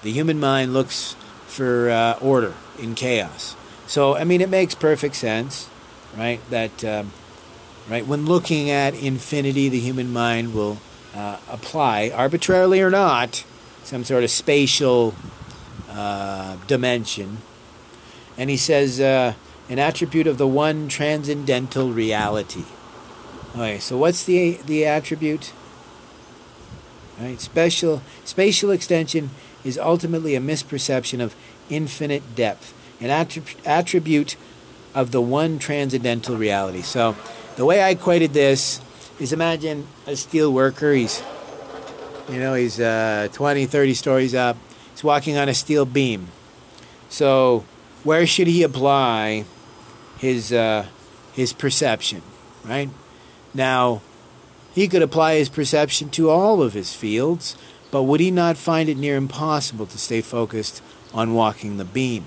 The 0.03 0.11
human 0.11 0.39
mind 0.39 0.73
looks 0.73 1.15
for 1.47 1.89
uh, 1.89 2.17
order 2.21 2.53
in 2.79 2.95
chaos. 2.95 3.55
So, 3.87 4.15
I 4.15 4.23
mean, 4.23 4.41
it 4.41 4.49
makes 4.49 4.75
perfect 4.75 5.15
sense, 5.15 5.69
right? 6.17 6.39
That, 6.49 6.83
um, 6.83 7.11
right, 7.89 8.05
when 8.05 8.25
looking 8.25 8.69
at 8.69 8.95
infinity, 8.95 9.69
the 9.69 9.79
human 9.79 10.11
mind 10.11 10.53
will 10.53 10.79
uh, 11.13 11.37
apply, 11.49 12.11
arbitrarily 12.13 12.81
or 12.81 12.89
not, 12.89 13.43
some 13.83 14.03
sort 14.03 14.23
of 14.23 14.31
spatial 14.31 15.13
uh, 15.89 16.57
dimension. 16.67 17.37
And 18.37 18.49
he 18.49 18.57
says, 18.57 18.99
uh, 18.99 19.33
an 19.69 19.79
attribute 19.79 20.27
of 20.27 20.37
the 20.37 20.47
one 20.47 20.87
transcendental 20.87 21.91
reality. 21.91 22.63
Okay, 23.55 23.79
so 23.79 23.97
what's 23.97 24.23
the 24.23 24.59
the 24.65 24.85
attribute? 24.85 25.53
Right, 27.19 27.39
special 27.39 28.01
spatial 28.25 28.71
extension 28.71 29.29
is 29.63 29.77
ultimately 29.77 30.35
a 30.35 30.39
misperception 30.39 31.21
of 31.21 31.35
infinite 31.69 32.35
depth 32.35 32.73
an 33.03 33.09
attribute 33.65 34.35
of 34.95 35.11
the 35.11 35.21
one 35.21 35.59
transcendental 35.59 36.37
reality. 36.37 36.81
So, 36.81 37.15
the 37.57 37.65
way 37.65 37.81
I 37.81 37.89
equated 37.89 38.33
this 38.33 38.79
is 39.19 39.33
imagine 39.33 39.87
a 40.07 40.15
steel 40.15 40.53
worker. 40.53 40.93
He's, 40.93 41.21
you 42.29 42.39
know, 42.39 42.53
he's 42.53 42.79
uh, 42.79 43.27
20, 43.33 43.65
30 43.65 43.93
stories 43.93 44.36
up. 44.36 44.57
He's 44.91 45.03
walking 45.03 45.38
on 45.38 45.49
a 45.49 45.53
steel 45.53 45.86
beam. 45.86 46.27
So, 47.09 47.65
where 48.03 48.25
should 48.25 48.47
he 48.47 48.63
apply 48.63 49.45
his 50.17 50.51
uh, 50.51 50.88
his 51.33 51.53
perception? 51.53 52.21
Right 52.65 52.89
now, 53.53 54.01
he 54.73 54.88
could 54.88 55.01
apply 55.01 55.36
his 55.36 55.49
perception 55.49 56.09
to 56.12 56.29
all 56.29 56.62
of 56.62 56.73
his 56.73 56.93
fields, 56.93 57.55
but 57.91 58.03
would 58.03 58.19
he 58.19 58.31
not 58.31 58.57
find 58.57 58.89
it 58.89 58.97
near 58.97 59.15
impossible 59.15 59.86
to 59.86 59.97
stay 59.97 60.21
focused 60.21 60.81
on 61.13 61.33
walking 61.33 61.77
the 61.77 61.86
beam? 61.86 62.25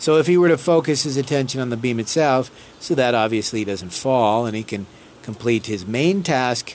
So 0.00 0.16
if 0.16 0.26
he 0.26 0.38
were 0.38 0.48
to 0.48 0.58
focus 0.58 1.02
his 1.02 1.18
attention 1.18 1.60
on 1.60 1.68
the 1.68 1.76
beam 1.76 2.00
itself, 2.00 2.50
so 2.80 2.94
that 2.94 3.14
obviously 3.14 3.64
doesn't 3.64 3.92
fall 3.92 4.46
and 4.46 4.56
he 4.56 4.62
can 4.64 4.86
complete 5.22 5.66
his 5.66 5.86
main 5.86 6.22
task 6.22 6.74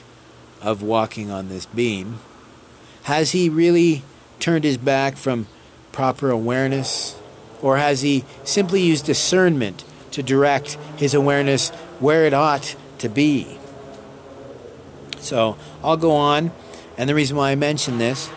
of 0.62 0.80
walking 0.80 1.30
on 1.30 1.48
this 1.48 1.66
beam, 1.66 2.20
has 3.06 3.30
he 3.30 3.48
really 3.48 4.02
turned 4.40 4.64
his 4.64 4.76
back 4.76 5.16
from 5.16 5.46
proper 5.92 6.28
awareness? 6.28 7.16
Or 7.62 7.76
has 7.76 8.02
he 8.02 8.24
simply 8.42 8.82
used 8.82 9.06
discernment 9.06 9.84
to 10.10 10.24
direct 10.24 10.72
his 10.96 11.14
awareness 11.14 11.70
where 12.00 12.24
it 12.24 12.34
ought 12.34 12.74
to 12.98 13.08
be? 13.08 13.58
So 15.18 15.56
I'll 15.84 15.96
go 15.96 16.10
on, 16.10 16.50
and 16.98 17.08
the 17.08 17.14
reason 17.14 17.36
why 17.36 17.52
I 17.52 17.54
mention 17.54 17.98
this 17.98 18.28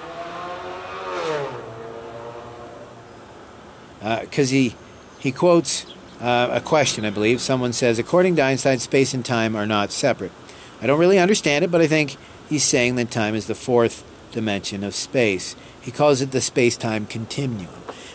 because 4.00 4.52
uh, 4.52 4.54
he 4.54 4.76
he 5.18 5.32
quotes 5.32 5.88
uh, 6.22 6.50
a 6.52 6.62
question, 6.62 7.06
I 7.06 7.10
believe. 7.10 7.42
Someone 7.42 7.74
says, 7.74 7.98
according 7.98 8.36
to 8.36 8.44
Einstein, 8.44 8.78
space 8.78 9.16
and 9.16 9.26
time 9.26 9.56
are 9.56 9.66
not 9.66 9.92
separate. 9.92 10.32
I 10.80 10.86
don't 10.86 11.00
really 11.00 11.18
understand 11.18 11.66
it, 11.66 11.72
but 11.72 11.82
I 11.82 11.88
think 11.88 12.18
he's 12.48 12.64
saying 12.64 12.98
that 12.98 13.10
time 13.10 13.34
is 13.34 13.48
the 13.48 13.56
fourth 13.56 14.04
dimension 14.32 14.84
of 14.84 14.96
space. 14.96 15.56
He 15.82 15.92
calls 15.92 16.22
it 16.22 16.32
the 16.32 16.42
space-time 16.42 17.06
continuum. 17.06 17.68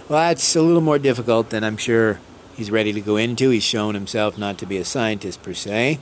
Well, 0.09 0.19
that's 0.19 0.55
a 0.55 0.63
little 0.63 0.81
more 0.81 0.99
difficult 0.99 1.51
than 1.51 1.65
I'm 1.65 1.77
sure 1.77 2.21
he's 2.57 2.71
ready 2.71 2.93
to 2.93 3.01
go 3.01 3.17
into. 3.17 3.51
He's 3.51 3.63
shown 3.63 3.95
himself 3.95 4.37
not 4.37 4.59
to 4.59 4.67
be 4.67 4.77
a 4.77 4.85
scientist 4.85 5.43
per 5.43 5.55
se. 5.55 5.99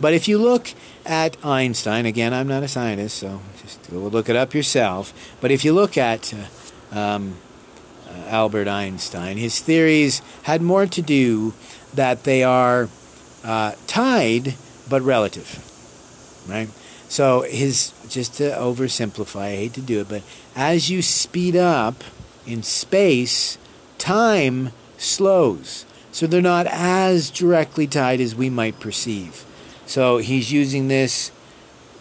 But 0.00 0.14
if 0.14 0.28
you 0.28 0.38
look 0.38 0.68
at 1.04 1.36
Einstein, 1.44 2.06
again, 2.06 2.32
I'm 2.32 2.48
not 2.48 2.62
a 2.62 2.68
scientist, 2.68 3.18
so 3.18 3.40
just 3.60 3.90
go 3.90 3.98
look 3.98 4.28
it 4.28 4.36
up 4.36 4.54
yourself. 4.54 5.12
But 5.40 5.50
if 5.50 5.64
you 5.64 5.72
look 5.72 5.98
at 5.98 6.32
uh, 6.32 6.46
um, 6.92 7.36
uh, 8.10 8.12
Albert 8.28 8.68
Einstein. 8.68 9.36
His 9.36 9.60
theories 9.60 10.22
had 10.42 10.62
more 10.62 10.86
to 10.86 11.02
do 11.02 11.54
that 11.94 12.24
they 12.24 12.42
are 12.42 12.88
uh, 13.44 13.72
tied 13.86 14.54
but 14.88 15.02
relative, 15.02 15.64
right? 16.48 16.68
So 17.10 17.42
his 17.42 17.92
just 18.08 18.34
to 18.34 18.50
oversimplify, 18.52 19.40
I 19.40 19.56
hate 19.56 19.74
to 19.74 19.80
do 19.80 20.00
it, 20.00 20.08
but 20.08 20.22
as 20.54 20.90
you 20.90 21.02
speed 21.02 21.56
up 21.56 22.04
in 22.46 22.62
space, 22.62 23.58
time 23.98 24.70
slows. 24.96 25.84
So 26.12 26.28
they're 26.28 26.40
not 26.40 26.68
as 26.68 27.28
directly 27.30 27.88
tied 27.88 28.20
as 28.20 28.36
we 28.36 28.48
might 28.48 28.78
perceive. 28.78 29.44
So 29.86 30.18
he's 30.18 30.52
using 30.52 30.86
this 30.86 31.32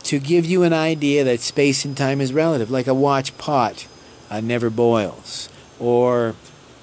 to 0.03 0.19
give 0.19 0.45
you 0.45 0.61
an 0.61 0.73
idea 0.73 1.23
that 1.23 1.39
space 1.39 1.85
and 1.85 1.97
time 1.97 2.21
is 2.21 2.31
relative, 2.31 2.69
like 2.69 2.87
a 2.87 2.93
watch 2.93 3.35
pot 3.39 3.87
uh, 4.29 4.41
never 4.41 4.69
boils, 4.69 5.49
or 5.79 6.35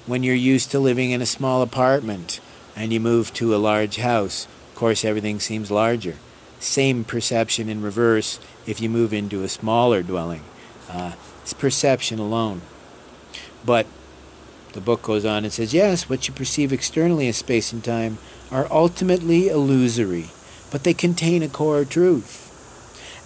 when 0.05 0.23
you're 0.23 0.35
used 0.35 0.69
to 0.71 0.79
living 0.79 1.11
in 1.11 1.21
a 1.21 1.25
small 1.25 1.61
apartment 1.61 2.41
and 2.75 2.91
you 2.91 2.99
move 2.99 3.33
to 3.35 3.55
a 3.55 3.57
large 3.57 3.97
house, 3.97 4.47
of 4.69 4.75
course, 4.75 5.05
everything 5.05 5.39
seems 5.39 5.71
larger. 5.71 6.15
Same 6.59 7.03
perception 7.03 7.69
in 7.69 7.81
reverse 7.81 8.39
if 8.65 8.81
you 8.81 8.89
move 8.89 9.13
into 9.13 9.43
a 9.43 9.49
smaller 9.49 10.01
dwelling. 10.01 10.43
Uh, 10.89 11.13
it's 11.41 11.53
perception 11.53 12.19
alone. 12.19 12.61
But 13.65 13.85
the 14.73 14.81
book 14.81 15.01
goes 15.01 15.25
on 15.25 15.43
and 15.43 15.53
says, 15.53 15.73
yes, 15.73 16.09
what 16.09 16.27
you 16.27 16.33
perceive 16.33 16.73
externally 16.73 17.27
as 17.27 17.37
space 17.37 17.73
and 17.73 17.83
time 17.83 18.17
are 18.51 18.67
ultimately 18.71 19.49
illusory, 19.49 20.27
but 20.71 20.83
they 20.83 20.93
contain 20.93 21.43
a 21.43 21.49
core 21.49 21.85
truth. 21.85 22.43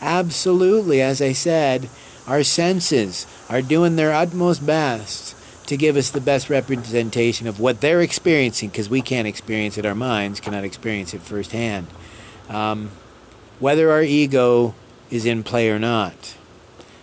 Absolutely, 0.01 1.01
as 1.01 1.21
I 1.21 1.33
said, 1.33 1.89
our 2.27 2.43
senses 2.43 3.27
are 3.49 3.61
doing 3.61 3.95
their 3.95 4.13
utmost 4.13 4.65
best 4.65 5.35
to 5.67 5.77
give 5.77 5.95
us 5.95 6.09
the 6.09 6.21
best 6.21 6.49
representation 6.49 7.47
of 7.47 7.59
what 7.59 7.81
they're 7.81 8.01
experiencing 8.01 8.69
because 8.69 8.89
we 8.89 9.01
can't 9.01 9.27
experience 9.27 9.77
it, 9.77 9.85
our 9.85 9.95
minds 9.95 10.39
cannot 10.39 10.63
experience 10.63 11.13
it 11.13 11.21
firsthand. 11.21 11.87
Um, 12.49 12.91
whether 13.61 13.91
our 13.91 14.01
ego 14.01 14.73
is 15.09 15.25
in 15.25 15.43
play 15.43 15.69
or 15.69 15.79
not. 15.79 16.35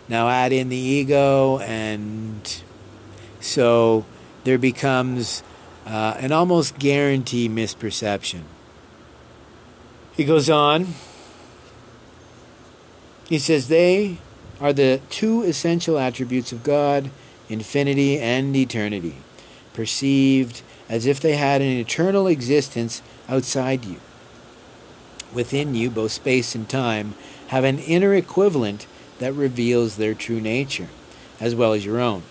Now 0.08 0.28
add 0.28 0.52
in 0.52 0.68
the 0.68 0.76
ego, 0.76 1.58
and 1.60 2.62
so 3.40 4.04
there 4.44 4.58
becomes 4.58 5.42
uh, 5.86 6.16
an 6.18 6.32
almost 6.32 6.78
guarantee 6.78 7.48
misperception. 7.48 8.42
He 10.12 10.24
goes 10.24 10.50
on. 10.50 10.94
He 13.28 13.38
says, 13.38 13.68
They 13.68 14.18
are 14.60 14.72
the 14.72 15.00
two 15.10 15.42
essential 15.42 15.98
attributes 15.98 16.50
of 16.50 16.64
God 16.64 17.10
infinity 17.48 18.18
and 18.18 18.54
eternity, 18.54 19.16
perceived 19.72 20.62
as 20.88 21.06
if 21.06 21.20
they 21.20 21.36
had 21.36 21.62
an 21.62 21.68
eternal 21.68 22.26
existence 22.26 23.00
outside 23.28 23.84
you. 23.84 24.00
Within 25.32 25.74
you, 25.74 25.90
both 25.90 26.12
space 26.12 26.54
and 26.54 26.68
time 26.68 27.14
have 27.48 27.64
an 27.64 27.78
inner 27.78 28.14
equivalent 28.14 28.86
that 29.18 29.32
reveals 29.32 29.96
their 29.96 30.14
true 30.14 30.40
nature, 30.40 30.88
as 31.40 31.54
well 31.54 31.72
as 31.72 31.84
your 31.84 32.00
own. 32.00 32.22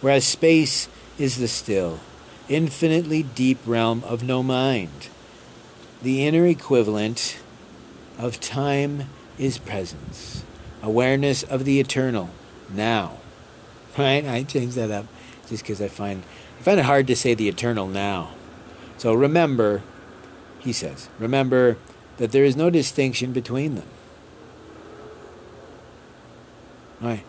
Whereas 0.00 0.24
space 0.24 0.88
is 1.18 1.38
the 1.38 1.48
still, 1.48 2.00
infinitely 2.48 3.22
deep 3.22 3.58
realm 3.66 4.02
of 4.04 4.22
no 4.22 4.42
mind. 4.42 5.08
The 6.02 6.26
inner 6.26 6.46
equivalent 6.46 7.38
of 8.18 8.40
time 8.40 9.04
is 9.38 9.58
presence, 9.58 10.44
awareness 10.82 11.42
of 11.42 11.64
the 11.64 11.80
eternal, 11.80 12.30
now. 12.72 13.18
Right? 13.96 14.26
I 14.26 14.42
changed 14.42 14.74
that 14.74 14.90
up 14.90 15.06
just 15.48 15.62
because 15.62 15.80
I 15.80 15.86
find 15.86 16.24
I 16.58 16.62
find 16.62 16.80
it 16.80 16.84
hard 16.84 17.06
to 17.06 17.14
say 17.14 17.34
the 17.34 17.48
eternal 17.48 17.86
now. 17.86 18.30
So 18.98 19.14
remember, 19.14 19.84
he 20.58 20.72
says, 20.72 21.08
remember 21.20 21.76
that 22.18 22.32
there 22.32 22.44
is 22.44 22.56
no 22.56 22.70
distinction 22.70 23.32
between 23.32 23.74
them. 23.74 23.88
Right. 27.00 27.24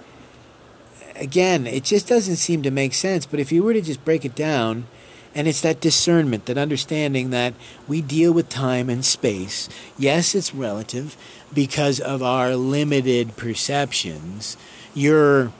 Again, 1.15 1.65
it 1.65 1.84
just 1.84 2.08
doesn't 2.08 2.36
seem 2.38 2.62
to 2.63 2.71
make 2.71 2.93
sense, 2.93 3.26
but 3.26 3.39
if 3.39 3.52
you 3.52 3.63
were 3.63 3.74
to 3.74 3.82
just 3.82 4.04
break 4.06 4.26
it 4.26 4.36
down, 4.36 4.88
and 5.36 5.50
it's 5.50 5.62
that 5.62 5.82
discernment, 5.82 6.45
that 6.45 6.58
understanding 6.58 7.30
that 7.32 7.54
we 7.89 8.02
deal 8.02 8.32
with 8.32 8.48
time 8.48 8.89
and 8.89 9.04
space. 9.04 9.67
Yes, 9.98 10.34
it's 10.34 10.56
relative 10.56 11.17
because 11.54 12.00
of 12.00 12.24
our 12.24 12.56
limited 12.56 13.36
perceptions. 13.36 14.56
Your 14.93 15.52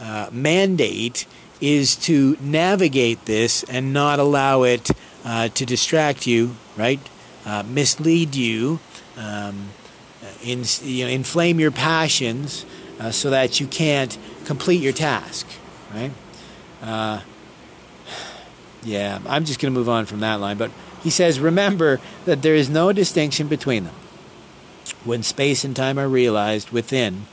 uh, 0.00 0.30
mandate 0.32 1.26
is 1.60 1.94
to 1.94 2.38
navigate 2.40 3.26
this 3.26 3.62
and 3.64 3.92
not 3.92 4.18
allow 4.18 4.62
it 4.62 4.90
uh, 5.24 5.48
to 5.48 5.66
distract 5.66 6.26
you, 6.26 6.56
right? 6.76 6.98
Uh, 7.44 7.62
mislead 7.64 8.34
you, 8.34 8.78
um, 9.16 9.70
in, 10.44 10.64
you 10.82 11.04
know, 11.04 11.10
inflame 11.10 11.58
your 11.58 11.70
passions 11.70 12.64
uh, 13.00 13.10
so 13.10 13.30
that 13.30 13.60
you 13.60 13.66
can't 13.66 14.16
complete 14.44 14.80
your 14.80 14.92
task, 14.92 15.46
right? 15.92 16.12
Uh, 16.82 17.20
yeah, 18.84 19.18
I'm 19.26 19.44
just 19.44 19.60
going 19.60 19.72
to 19.72 19.78
move 19.78 19.88
on 19.88 20.06
from 20.06 20.20
that 20.20 20.40
line. 20.40 20.56
But 20.56 20.70
he 21.02 21.10
says, 21.10 21.40
remember 21.40 22.00
that 22.24 22.42
there 22.42 22.54
is 22.54 22.70
no 22.70 22.92
distinction 22.92 23.48
between 23.48 23.84
them. 23.84 23.94
When 25.04 25.22
space 25.22 25.64
and 25.64 25.74
time 25.74 25.98
are 25.98 26.08
realized 26.08 26.70
within 26.70 27.26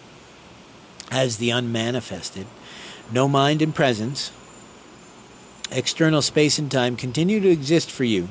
as 1.12 1.38
the 1.38 1.52
unmanifested, 1.52 2.48
no 3.12 3.28
mind 3.28 3.62
and 3.62 3.74
presence, 3.74 4.32
external 5.72 6.22
space 6.22 6.58
and 6.58 6.72
time 6.72 6.96
continue 6.96 7.40
to 7.40 7.50
exist 7.50 7.92
for 7.92 8.04
you, 8.04 8.30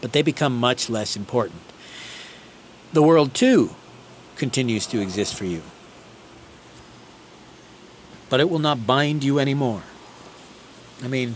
but 0.00 0.12
they 0.12 0.22
become 0.22 0.56
much 0.56 0.88
less 0.88 1.16
important. 1.16 1.60
The 2.92 3.02
world, 3.02 3.34
too, 3.34 3.74
continues 4.36 4.86
to 4.86 5.00
exist 5.00 5.34
for 5.34 5.44
you, 5.44 5.62
but 8.30 8.40
it 8.40 8.48
will 8.48 8.58
not 8.58 8.86
bind 8.86 9.24
you 9.24 9.38
anymore. 9.38 9.82
I 11.02 11.08
mean, 11.08 11.34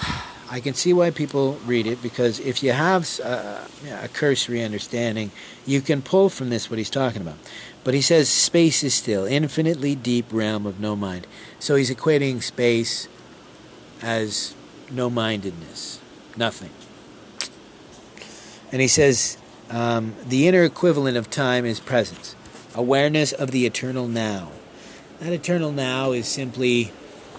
I 0.50 0.60
can 0.60 0.74
see 0.74 0.92
why 0.92 1.10
people 1.10 1.58
read 1.64 1.86
it 1.86 2.02
because 2.02 2.40
if 2.40 2.62
you 2.62 2.72
have 2.72 3.20
a, 3.20 3.28
uh, 3.28 4.04
a 4.04 4.08
cursory 4.08 4.62
understanding, 4.64 5.30
you 5.64 5.80
can 5.80 6.02
pull 6.02 6.28
from 6.28 6.50
this 6.50 6.68
what 6.68 6.78
he's 6.78 6.90
talking 6.90 7.22
about. 7.22 7.38
But 7.84 7.94
he 7.94 8.02
says 8.02 8.28
space 8.28 8.82
is 8.82 8.92
still 8.92 9.24
infinitely 9.24 9.94
deep 9.94 10.26
realm 10.32 10.66
of 10.66 10.80
no 10.80 10.96
mind. 10.96 11.26
So 11.58 11.76
he's 11.76 11.90
equating 11.90 12.42
space 12.42 13.08
as 14.02 14.54
no 14.90 15.08
mindedness, 15.08 16.00
nothing. 16.36 16.70
And 18.72 18.80
he 18.80 18.88
says 18.88 19.36
um, 19.70 20.14
the 20.26 20.48
inner 20.48 20.64
equivalent 20.64 21.16
of 21.16 21.30
time 21.30 21.64
is 21.64 21.80
presence, 21.80 22.36
awareness 22.74 23.32
of 23.32 23.50
the 23.50 23.66
eternal 23.66 24.06
now. 24.08 24.50
That 25.20 25.32
eternal 25.32 25.72
now 25.72 26.12
is 26.12 26.26
simply 26.26 26.92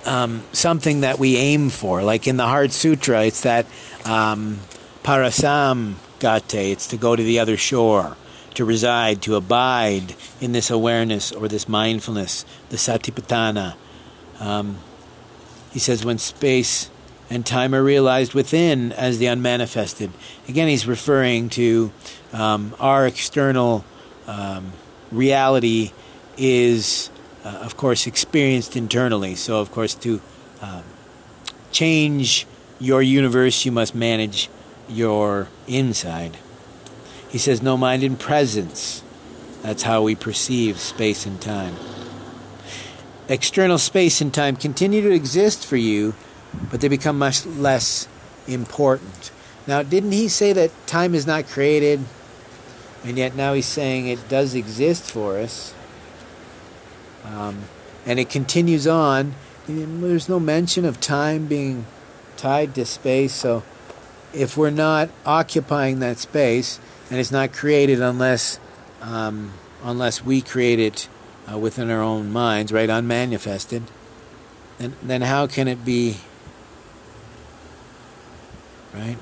um, 0.06 0.44
something 0.52 1.02
that 1.02 1.20
we 1.20 1.38
aim 1.38 1.70
for. 1.70 2.04
Like 2.04 2.28
in 2.28 2.38
the 2.38 2.46
Heart 2.46 2.72
Sutra, 2.72 3.26
it's 3.26 3.42
that 3.42 3.66
um, 4.06 4.60
parasam 5.04 5.98
gate, 6.20 6.54
it's 6.54 6.88
to 6.88 6.98
go 6.98 7.16
to 7.16 7.24
the 7.24 7.40
other 7.40 7.58
shore, 7.58 8.18
to 8.54 8.66
reside, 8.66 9.22
to 9.24 9.36
abide 9.36 10.16
in 10.40 10.52
this 10.52 10.70
awareness 10.70 11.32
or 11.32 11.48
this 11.48 11.68
mindfulness, 11.68 12.46
the 12.70 12.78
satipatthana. 12.78 13.76
Um, 14.40 14.78
he 15.72 15.80
says, 15.80 16.06
when 16.06 16.18
space 16.18 16.90
and 17.32 17.46
time 17.46 17.74
are 17.74 17.84
realized 17.84 18.34
within 18.36 18.92
as 18.92 19.18
the 19.18 19.28
unmanifested. 19.28 20.12
Again, 20.48 20.68
he's 20.68 20.86
referring 20.86 21.50
to 21.52 21.92
um, 22.34 22.76
our 22.80 23.08
external 23.08 23.84
um, 24.28 24.74
reality 25.12 25.92
is 26.38 27.10
uh, 27.44 27.50
of 27.50 27.76
course, 27.76 28.08
experienced 28.08 28.76
internally. 28.76 29.36
So, 29.36 29.60
of 29.60 29.72
course, 29.72 29.96
to 29.96 30.22
um, 30.62 30.84
change 31.72 32.46
your 32.80 33.02
universe, 33.02 33.66
you 33.66 33.72
must 33.72 33.96
manage 33.96 34.50
your 34.88 35.48
inside. 35.68 36.38
He 37.30 37.38
says, 37.38 37.62
no 37.62 37.78
mind 37.78 38.04
in 38.04 38.16
presence. 38.16 39.04
That's 39.62 39.84
how 39.84 40.04
we 40.04 40.16
perceive 40.16 40.80
space 40.80 41.26
and 41.26 41.40
time. 41.42 41.76
External 43.28 43.78
space 43.78 44.20
and 44.22 44.34
time 44.34 44.56
continue 44.56 45.02
to 45.02 45.12
exist 45.12 45.66
for 45.66 45.78
you, 45.78 46.14
but 46.70 46.82
they 46.82 46.88
become 46.88 47.18
much 47.18 47.46
less 47.46 48.08
important. 48.48 49.32
Now, 49.68 49.84
didn't 49.84 50.12
he 50.12 50.28
say 50.28 50.54
that 50.54 50.72
time 50.88 51.14
is 51.16 51.28
not 51.28 51.48
created? 51.48 52.04
And 53.04 53.18
yet 53.18 53.36
now 53.36 53.54
he's 53.54 53.66
saying 53.66 54.08
it 54.08 54.28
does 54.30 54.54
exist 54.56 55.10
for 55.10 55.38
us. 55.38 55.74
Um, 57.26 57.64
and 58.06 58.20
it 58.20 58.30
continues 58.30 58.88
on. 58.88 59.36
There's 59.68 60.28
no 60.28 60.40
mention 60.40 60.86
of 60.86 61.00
time 61.00 61.46
being 61.46 61.86
tied 62.36 62.74
to 62.76 62.86
space, 62.86 63.34
so 63.34 63.64
if 64.34 64.58
we're 64.58 64.72
not 64.72 65.10
occupying 65.26 66.00
that 66.00 66.18
space, 66.18 66.80
and 67.10 67.20
it's 67.20 67.32
not 67.32 67.54
created 67.54 68.02
unless 68.02 68.60
um, 69.02 69.54
unless 69.84 70.24
we 70.24 70.42
create 70.42 70.80
it 70.80 71.08
uh, 71.52 71.58
within 71.58 71.90
our 71.90 72.02
own 72.02 72.32
minds, 72.32 72.72
right, 72.72 72.90
unmanifested, 72.90 73.84
then 74.78 74.96
then 75.02 75.22
how 75.22 75.48
can 75.48 75.68
it 75.68 75.84
be, 75.84 76.18
right? 78.94 79.18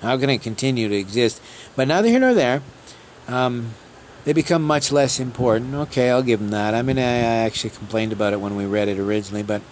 How 0.00 0.18
can 0.18 0.30
it 0.30 0.42
continue 0.42 0.88
to 0.88 0.96
exist? 0.96 1.40
But 1.76 1.88
neither 1.88 2.08
here 2.08 2.18
nor 2.18 2.34
there. 2.34 2.62
Um, 3.28 3.74
they 4.24 4.32
become 4.32 4.62
much 4.62 4.92
less 4.92 5.18
important. 5.18 5.74
Okay, 5.74 6.10
I'll 6.10 6.22
give 6.22 6.40
them 6.40 6.50
that. 6.50 6.74
I 6.74 6.82
mean, 6.82 6.98
I, 6.98 7.02
actually 7.02 7.70
complained 7.70 8.12
about 8.12 8.32
it 8.32 8.40
when 8.40 8.56
we 8.56 8.66
read 8.66 8.88
it 8.88 8.98
originally, 8.98 9.42
but 9.42 9.62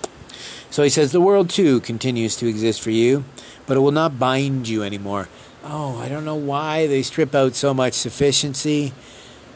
so 0.70 0.82
he 0.82 0.88
says 0.88 1.12
the 1.12 1.20
world 1.20 1.50
too 1.50 1.80
continues 1.80 2.36
to 2.36 2.48
exist 2.48 2.80
for 2.80 2.90
you, 2.90 3.24
but 3.66 3.76
it 3.76 3.80
will 3.80 3.92
not 3.92 4.18
bind 4.18 4.68
you 4.68 4.82
anymore. 4.82 5.28
oh, 5.64 5.98
I 5.98 6.08
don't 6.08 6.24
know 6.24 6.36
why 6.36 6.86
they 6.86 7.02
strip 7.02 7.34
out 7.34 7.54
so 7.54 7.74
much 7.74 7.94
sufficiency. 7.94 8.92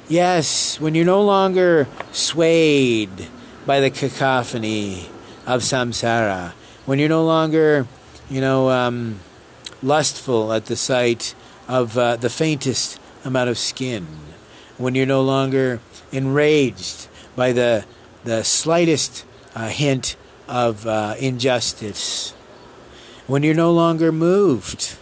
Yes, 0.08 0.78
when 0.80 0.94
you're 0.94 1.06
no 1.06 1.22
longer 1.22 1.88
swayed 2.12 3.28
by 3.64 3.80
the 3.80 3.90
cacophony 3.90 5.08
of 5.46 5.62
samsara, 5.62 6.52
when 6.86 6.98
you're 6.98 7.08
no 7.08 7.24
longer, 7.24 7.86
you 8.30 8.40
know, 8.40 8.70
um, 8.70 9.20
lustful 9.82 10.52
at 10.52 10.66
the 10.66 10.76
sight 10.76 11.34
of 11.68 11.96
uh, 11.96 12.16
the 12.16 12.30
faintest 12.30 12.98
amount 13.24 13.48
of 13.48 13.58
skin, 13.58 14.06
when 14.76 14.94
you're 14.94 15.06
no 15.06 15.22
longer 15.22 15.80
enraged 16.12 17.08
by 17.36 17.52
the 17.52 17.84
the 18.24 18.42
slightest 18.42 19.24
uh, 19.54 19.68
hint 19.68 20.16
of 20.48 20.86
uh, 20.86 21.14
injustice, 21.18 22.32
when 23.26 23.42
you're 23.42 23.54
no 23.54 23.70
longer 23.70 24.10
moved 24.10 24.96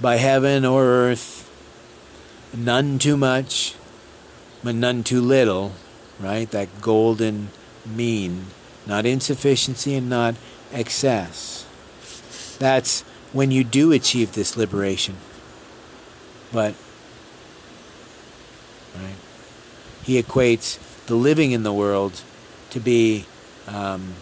by 0.00 0.16
heaven 0.16 0.64
or 0.64 0.84
earth, 0.84 1.50
none 2.54 2.98
too 2.98 3.16
much, 3.16 3.74
but 4.62 4.74
none 4.74 5.02
too 5.02 5.20
little, 5.20 5.72
right? 6.20 6.50
That 6.50 6.80
golden 6.80 7.50
mean, 7.84 8.46
not 8.86 9.06
insufficiency 9.06 9.94
and 9.94 10.08
not 10.08 10.34
excess. 10.72 11.66
That's 12.58 13.02
when 13.32 13.50
you 13.50 13.64
do 13.64 13.92
achieve 13.92 14.32
this 14.32 14.56
liberation. 14.56 15.16
But, 16.52 16.74
right? 18.94 19.16
He 20.04 20.22
equates 20.22 20.78
the 21.06 21.16
living 21.16 21.52
in 21.52 21.62
the 21.62 21.72
world 21.72 22.22
to 22.70 22.80
be 22.80 23.26
um, 23.66 24.14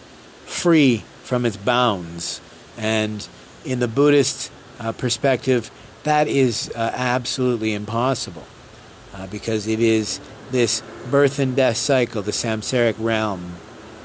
free 0.45 1.03
from 1.23 1.45
its 1.45 1.57
bounds. 1.57 2.41
And 2.77 3.27
in 3.63 3.79
the 3.79 3.87
Buddhist 3.87 4.51
uh, 4.79 4.91
perspective, 4.91 5.71
that 6.03 6.27
is 6.27 6.71
uh, 6.75 6.91
absolutely 6.93 7.73
impossible 7.73 8.45
uh, 9.13 9.27
because 9.27 9.67
it 9.67 9.79
is 9.79 10.19
this 10.51 10.83
birth 11.09 11.39
and 11.39 11.55
death 11.55 11.77
cycle, 11.77 12.21
the 12.21 12.31
samsaric 12.31 12.95
realm, 12.99 13.55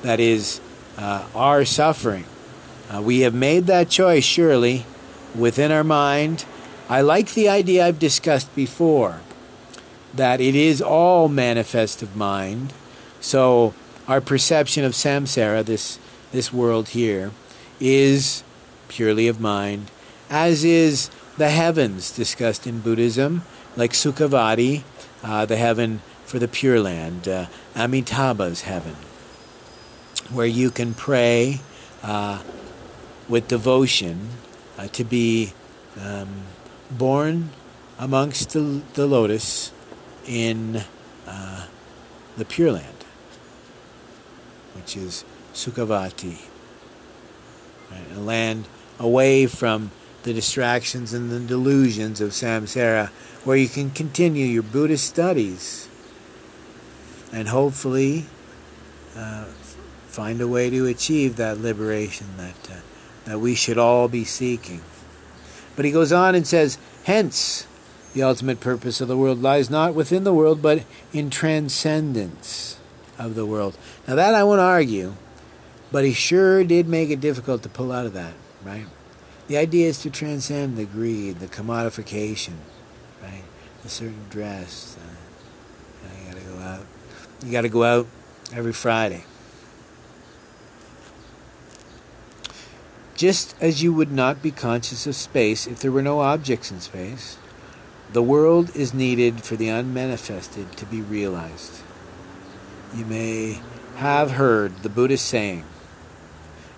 that 0.02 0.20
is 0.20 0.60
uh, 0.96 1.26
our 1.34 1.64
suffering. 1.64 2.24
Uh, 2.92 3.00
we 3.02 3.20
have 3.20 3.34
made 3.34 3.66
that 3.66 3.88
choice, 3.88 4.24
surely, 4.24 4.84
within 5.34 5.70
our 5.70 5.84
mind. 5.84 6.44
I 6.88 7.00
like 7.02 7.34
the 7.34 7.48
idea 7.48 7.86
I've 7.86 7.98
discussed 7.98 8.54
before 8.54 9.20
that 10.14 10.40
it 10.40 10.54
is 10.54 10.82
all 10.82 11.28
manifest 11.28 12.02
of 12.02 12.16
mind. 12.16 12.72
So 13.20 13.74
our 14.08 14.20
perception 14.20 14.84
of 14.84 14.92
samsara, 14.92 15.64
this 15.64 15.98
this 16.32 16.52
world 16.52 16.88
here, 16.90 17.30
is 17.78 18.42
purely 18.88 19.28
of 19.28 19.40
mind, 19.40 19.90
as 20.28 20.64
is 20.64 21.10
the 21.38 21.50
heavens 21.50 22.10
discussed 22.10 22.66
in 22.66 22.80
Buddhism, 22.80 23.42
like 23.76 23.92
Sukhavati, 23.92 24.82
uh, 25.22 25.46
the 25.46 25.56
heaven 25.56 26.02
for 26.24 26.38
the 26.38 26.48
Pure 26.48 26.80
Land, 26.80 27.26
uh, 27.26 27.46
Amitabha's 27.74 28.62
heaven, 28.62 28.96
where 30.32 30.46
you 30.46 30.70
can 30.70 30.94
pray 30.94 31.60
uh, 32.02 32.42
with 33.28 33.48
devotion 33.48 34.28
uh, 34.78 34.86
to 34.88 35.04
be 35.04 35.52
um, 36.00 36.42
born 36.90 37.50
amongst 37.98 38.50
the, 38.50 38.82
the 38.94 39.06
lotus 39.06 39.72
in 40.26 40.82
uh, 41.26 41.66
the 42.36 42.44
Pure 42.44 42.72
Land, 42.72 43.04
which 44.74 44.96
is 44.96 45.24
Sukhavati, 45.52 46.38
right? 47.90 48.16
a 48.16 48.20
land 48.20 48.66
away 48.98 49.46
from 49.46 49.90
the 50.22 50.32
distractions 50.32 51.12
and 51.12 51.30
the 51.30 51.40
delusions 51.40 52.20
of 52.20 52.30
samsara, 52.30 53.08
where 53.44 53.56
you 53.56 53.68
can 53.68 53.90
continue 53.90 54.46
your 54.46 54.62
Buddhist 54.62 55.06
studies 55.06 55.88
and 57.32 57.48
hopefully 57.48 58.26
uh, 59.16 59.46
find 60.10 60.40
a 60.40 60.48
way 60.48 60.68
to 60.70 60.86
achieve 60.86 61.36
that 61.36 61.58
liberation 61.58 62.26
that, 62.36 62.70
uh, 62.70 62.80
that 63.24 63.38
we 63.38 63.54
should 63.54 63.78
all 63.78 64.08
be 64.08 64.24
seeking. 64.24 64.80
But 65.76 65.84
he 65.84 65.92
goes 65.92 66.12
on 66.12 66.34
and 66.34 66.46
says, 66.46 66.78
Hence, 67.04 67.66
the 68.12 68.22
ultimate 68.22 68.60
purpose 68.60 69.00
of 69.00 69.08
the 69.08 69.16
world 69.16 69.40
lies 69.40 69.70
not 69.70 69.94
within 69.94 70.24
the 70.24 70.34
world, 70.34 70.60
but 70.60 70.84
in 71.12 71.30
transcendence 71.30 72.78
of 73.18 73.34
the 73.34 73.46
world. 73.46 73.76
Now, 74.08 74.16
that 74.16 74.34
I 74.34 74.42
won't 74.42 74.60
argue, 74.60 75.14
but 75.92 76.04
he 76.04 76.12
sure 76.12 76.64
did 76.64 76.88
make 76.88 77.10
it 77.10 77.20
difficult 77.20 77.62
to 77.62 77.68
pull 77.68 77.92
out 77.92 78.06
of 78.06 78.12
that, 78.14 78.34
right? 78.64 78.86
The 79.46 79.56
idea 79.56 79.88
is 79.88 80.00
to 80.02 80.10
transcend 80.10 80.76
the 80.76 80.84
greed, 80.84 81.38
the 81.38 81.46
commodification, 81.46 82.54
right? 83.22 83.42
A 83.84 83.88
certain 83.88 84.26
dress. 84.28 84.96
Uh, 84.98 86.08
you 86.18 86.32
gotta 86.32 86.44
go 86.46 86.58
out. 86.58 86.86
You 87.44 87.52
gotta 87.52 87.68
go 87.68 87.84
out 87.84 88.06
every 88.52 88.72
Friday. 88.72 89.24
Just 93.20 93.54
as 93.60 93.82
you 93.82 93.92
would 93.92 94.10
not 94.10 94.40
be 94.40 94.50
conscious 94.50 95.06
of 95.06 95.14
space 95.14 95.66
if 95.66 95.78
there 95.80 95.92
were 95.92 96.00
no 96.00 96.20
objects 96.20 96.70
in 96.70 96.80
space, 96.80 97.36
the 98.14 98.22
world 98.22 98.74
is 98.74 98.94
needed 98.94 99.42
for 99.42 99.56
the 99.56 99.68
unmanifested 99.68 100.74
to 100.78 100.86
be 100.86 101.02
realized. 101.02 101.82
You 102.94 103.04
may 103.04 103.60
have 103.96 104.30
heard 104.30 104.78
the 104.78 104.88
Buddhist 104.88 105.26
saying, 105.26 105.66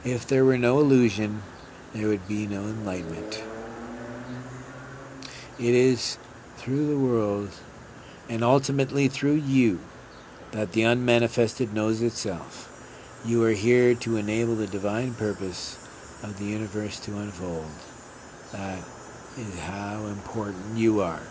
if 0.04 0.26
there 0.26 0.44
were 0.44 0.58
no 0.58 0.80
illusion, 0.80 1.44
there 1.94 2.08
would 2.08 2.26
be 2.26 2.48
no 2.48 2.62
enlightenment. 2.62 3.40
It 5.60 5.74
is 5.76 6.18
through 6.56 6.88
the 6.88 6.98
world 6.98 7.50
and 8.28 8.42
ultimately 8.42 9.06
through 9.06 9.36
you 9.36 9.78
that 10.50 10.72
the 10.72 10.84
unmanifested 10.84 11.72
knows 11.72 12.02
itself. 12.02 12.68
You 13.24 13.44
are 13.44 13.52
here 13.52 13.94
to 13.94 14.16
enable 14.16 14.56
the 14.56 14.66
divine 14.66 15.14
purpose 15.14 15.78
of 16.22 16.38
the 16.38 16.44
universe 16.44 17.00
to 17.00 17.16
unfold. 17.18 17.66
That 18.52 18.78
is 19.38 19.58
how 19.60 20.04
important 20.06 20.76
you 20.76 21.00
are. 21.00 21.22